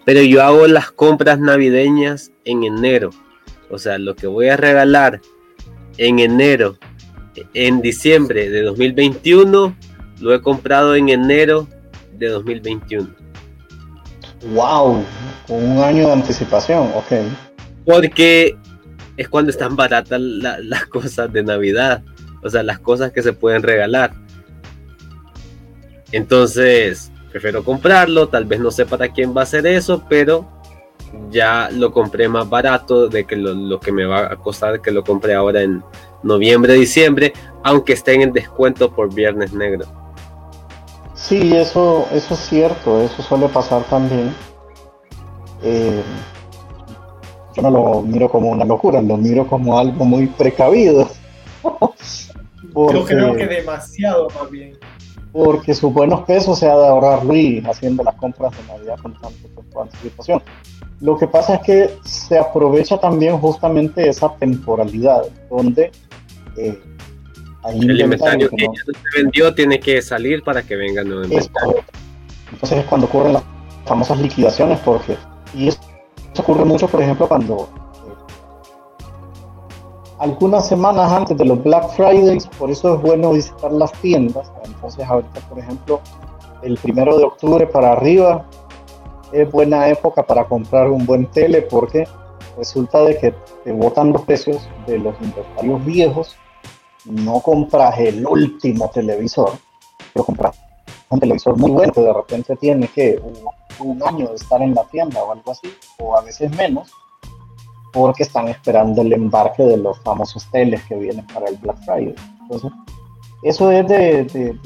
[0.07, 3.11] pero yo hago las compras navideñas en enero.
[3.71, 5.21] O sea, lo que voy a regalar
[5.99, 6.77] en enero,
[7.55, 9.77] en diciembre de 2021,
[10.21, 11.67] lo he comprado en enero
[12.15, 13.09] de 2021.
[14.55, 15.05] Wow,
[15.47, 17.13] con un año de anticipación, ok.
[17.85, 18.57] Porque
[19.17, 22.03] es cuando están baratas las cosas de Navidad
[22.43, 24.13] o sea, las cosas que se pueden regalar.
[26.13, 30.51] Entonces, prefiero comprarlo, tal vez no sé para quién va a ser eso, pero
[31.31, 35.05] ya lo compré más barato de que lo, que me va a costar que lo
[35.05, 35.83] compré ahora en
[36.23, 39.87] noviembre, diciembre, aunque esté en el descuento por Viernes Negro.
[41.15, 44.35] Sí, eso, eso es cierto, eso suele pasar también.
[45.63, 46.03] Eh,
[47.55, 51.09] yo no lo miro como una locura, lo miro como algo muy precavido.
[52.75, 54.79] Yo creo que demasiado más bien.
[55.33, 59.13] Porque su buenos pesos se ha de ahorrar Luis haciendo las compras de Navidad con
[59.15, 60.43] tanta anticipación.
[61.01, 65.91] Lo que pasa es que se aprovecha también justamente esa temporalidad donde
[66.57, 66.79] eh,
[67.69, 71.85] el inventario que, no se vendió tiene que salir para que venga nuevo inventario.
[72.53, 73.43] Entonces es cuando ocurren las
[73.85, 75.17] famosas liquidaciones, porque
[75.55, 75.81] y eso
[76.39, 77.69] ocurre mucho, por ejemplo, cuando
[80.21, 84.51] algunas semanas antes de los Black Fridays, por eso es bueno visitar las tiendas.
[84.65, 86.01] Entonces ahorita, por ejemplo,
[86.63, 88.45] el primero de octubre para arriba
[89.33, 92.07] es buena época para comprar un buen tele porque
[92.61, 93.35] resulta de que
[93.65, 96.37] te botan los precios de los inventarios viejos,
[97.07, 99.53] no compras el último televisor,
[100.13, 100.61] pero compras
[101.09, 103.19] un televisor muy bueno que de repente tiene que
[103.79, 106.93] un año de estar en la tienda o algo así, o a veces menos,
[107.95, 112.15] porque están esperando el embarque de los famosos teles que vienen para el Black Friday.
[112.43, 112.71] Entonces,
[113.43, 114.59] eso es de,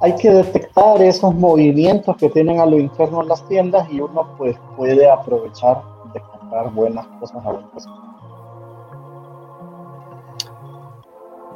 [0.00, 4.28] hay que detectar esos movimientos que tienen a lo interno en las tiendas y uno
[4.38, 5.91] pues puede aprovechar de
[6.72, 7.66] buenas cosas a buen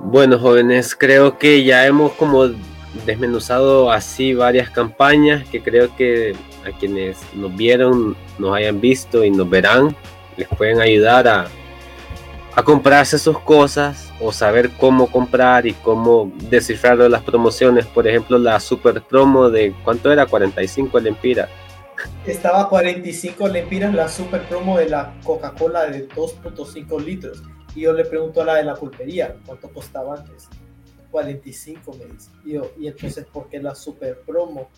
[0.01, 2.47] Bueno, jóvenes, creo que ya hemos como
[3.05, 6.35] desmenuzado así varias campañas que creo que
[6.67, 9.95] a quienes nos vieron, nos hayan visto y nos verán,
[10.37, 11.47] les pueden ayudar a,
[12.55, 17.85] a comprarse sus cosas o saber cómo comprar y cómo descifrar las promociones.
[17.87, 20.27] Por ejemplo, la super promo de ¿cuánto era?
[20.27, 21.51] 45 lempiras.
[22.27, 27.43] Estaba 45 lempiras la super promo de la Coca-Cola de 2.5 litros.
[27.75, 30.49] Y yo le pregunto a la de la pulpería, ¿cuánto costaba antes?
[31.11, 32.31] 45 me dice.
[32.45, 34.71] Y, yo, y entonces, ¿por qué la super promo?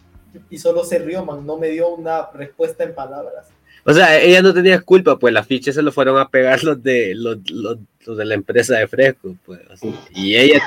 [0.50, 3.48] Y solo se rió, man, no me dio una respuesta en palabras.
[3.84, 6.82] O sea, ella no tenía culpa, pues las fichas se lo fueron a pegar los
[6.82, 9.60] de los, de la empresa de fresco, pues.
[10.14, 10.60] Y ella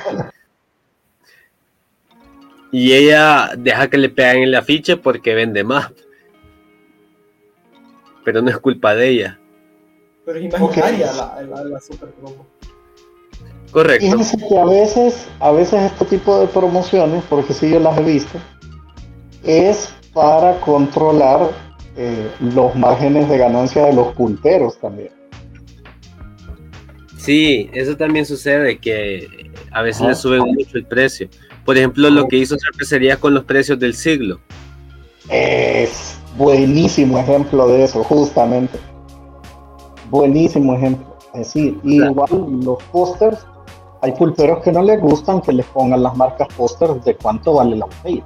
[2.71, 5.91] y ella deja que le peguen el afiche porque vende más.
[8.23, 9.39] Pero no es culpa de ella.
[10.25, 12.45] Pero es imaginaria la, la, super promo.
[13.71, 14.05] Correcto.
[14.05, 18.03] Fíjense que a veces, a veces este tipo de promociones, porque si yo las he
[18.03, 18.37] visto,
[19.43, 21.51] es para controlar
[21.97, 25.11] eh, los márgenes de ganancia de los pulperos también.
[27.17, 31.29] Sí, eso también sucede, que a veces le suben mucho el precio.
[31.65, 34.41] Por ejemplo, lo que hizo cervecería con los precios del siglo.
[35.29, 38.79] Es buenísimo ejemplo de eso, justamente.
[40.09, 41.05] Buenísimo ejemplo.
[41.33, 43.45] Es decir, igual los pósters,
[44.01, 47.75] hay pulperos que no les gustan que les pongan las marcas pósters de cuánto vale
[47.75, 48.23] la botella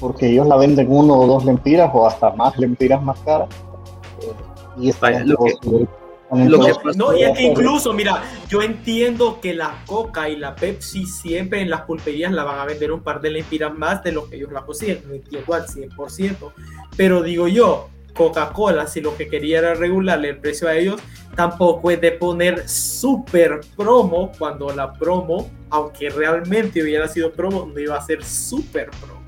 [0.00, 3.48] porque ellos la venden uno o dos lempiras o hasta más lempiras más caras.
[4.20, 4.32] Eh,
[4.78, 4.92] y
[6.30, 11.60] no, y es que incluso, mira, yo entiendo que la Coca y la Pepsi siempre
[11.60, 14.36] en las pulperías la van a vender un par de lempiras más de lo que
[14.36, 16.52] ellos la consiguen, no entiendo al 100%,
[16.96, 21.00] pero digo yo, Coca-Cola, si lo que quería era regularle el precio a ellos,
[21.36, 27.78] tampoco es de poner super promo cuando la promo, aunque realmente hubiera sido promo, no
[27.78, 29.22] iba a ser super promo.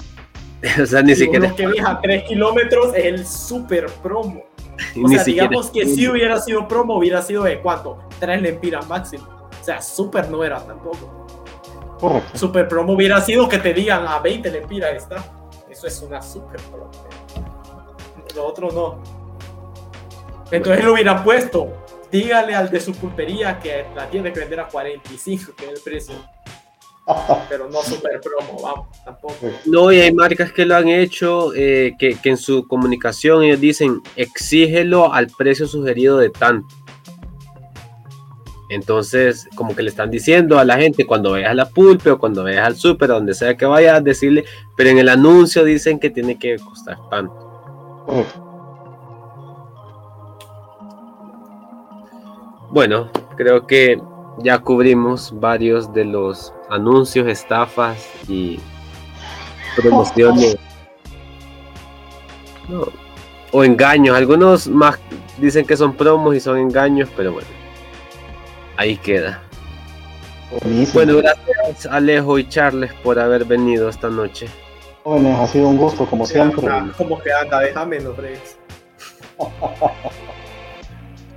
[0.83, 1.55] o sea, ni siquiera.
[1.55, 4.45] que viaja 3 kilómetros es el super promo.
[5.05, 7.99] O sea, digamos que si hubiera sido promo, hubiera sido de cuánto?
[8.21, 9.27] 3 lempiras máximo.
[9.61, 11.27] O sea, super no era tampoco.
[12.35, 15.25] Super promo hubiera sido que te digan a 20 lempiras está.
[15.69, 16.91] Eso es una super promo.
[18.35, 19.03] Lo otro no.
[20.51, 21.69] Entonces lo hubieran puesto.
[22.11, 25.81] Dígale al de su pulpería que la tiene que vender a 45, que es el
[25.83, 26.15] precio.
[27.49, 29.35] Pero no super promo, vamos, tampoco.
[29.65, 33.61] No, y hay marcas que lo han hecho, eh, que, que en su comunicación ellos
[33.61, 36.69] dicen, exígelo al precio sugerido de tanto.
[38.69, 42.45] Entonces, como que le están diciendo a la gente cuando veas la pulpe o cuando
[42.45, 44.45] veas al súper, donde sea que vayas, decirle,
[44.77, 47.49] pero en el anuncio dicen que tiene que costar tanto.
[52.71, 53.99] Bueno, creo que
[54.43, 57.97] ya cubrimos varios de los anuncios, estafas
[58.29, 58.59] y
[59.77, 60.57] promociones.
[63.51, 64.17] O engaños.
[64.17, 64.99] Algunos más
[65.39, 67.59] dicen que son promos y son engaños, pero bueno
[68.79, 69.43] ahí queda.
[70.95, 74.49] Bueno, gracias Alejo y Charles por haber venido esta noche.
[75.05, 76.67] Jóvenes, ha sido un gusto como siempre.
[76.97, 78.15] Como que anda, déjame, no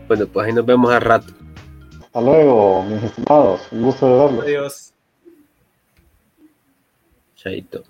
[0.08, 1.34] Bueno, pues ahí nos vemos al rato.
[2.14, 3.62] Hasta luego, mis estimados.
[3.72, 4.43] Un gusto de verlos.
[4.43, 4.93] Adiós.
[7.38, 7.84] Chaito.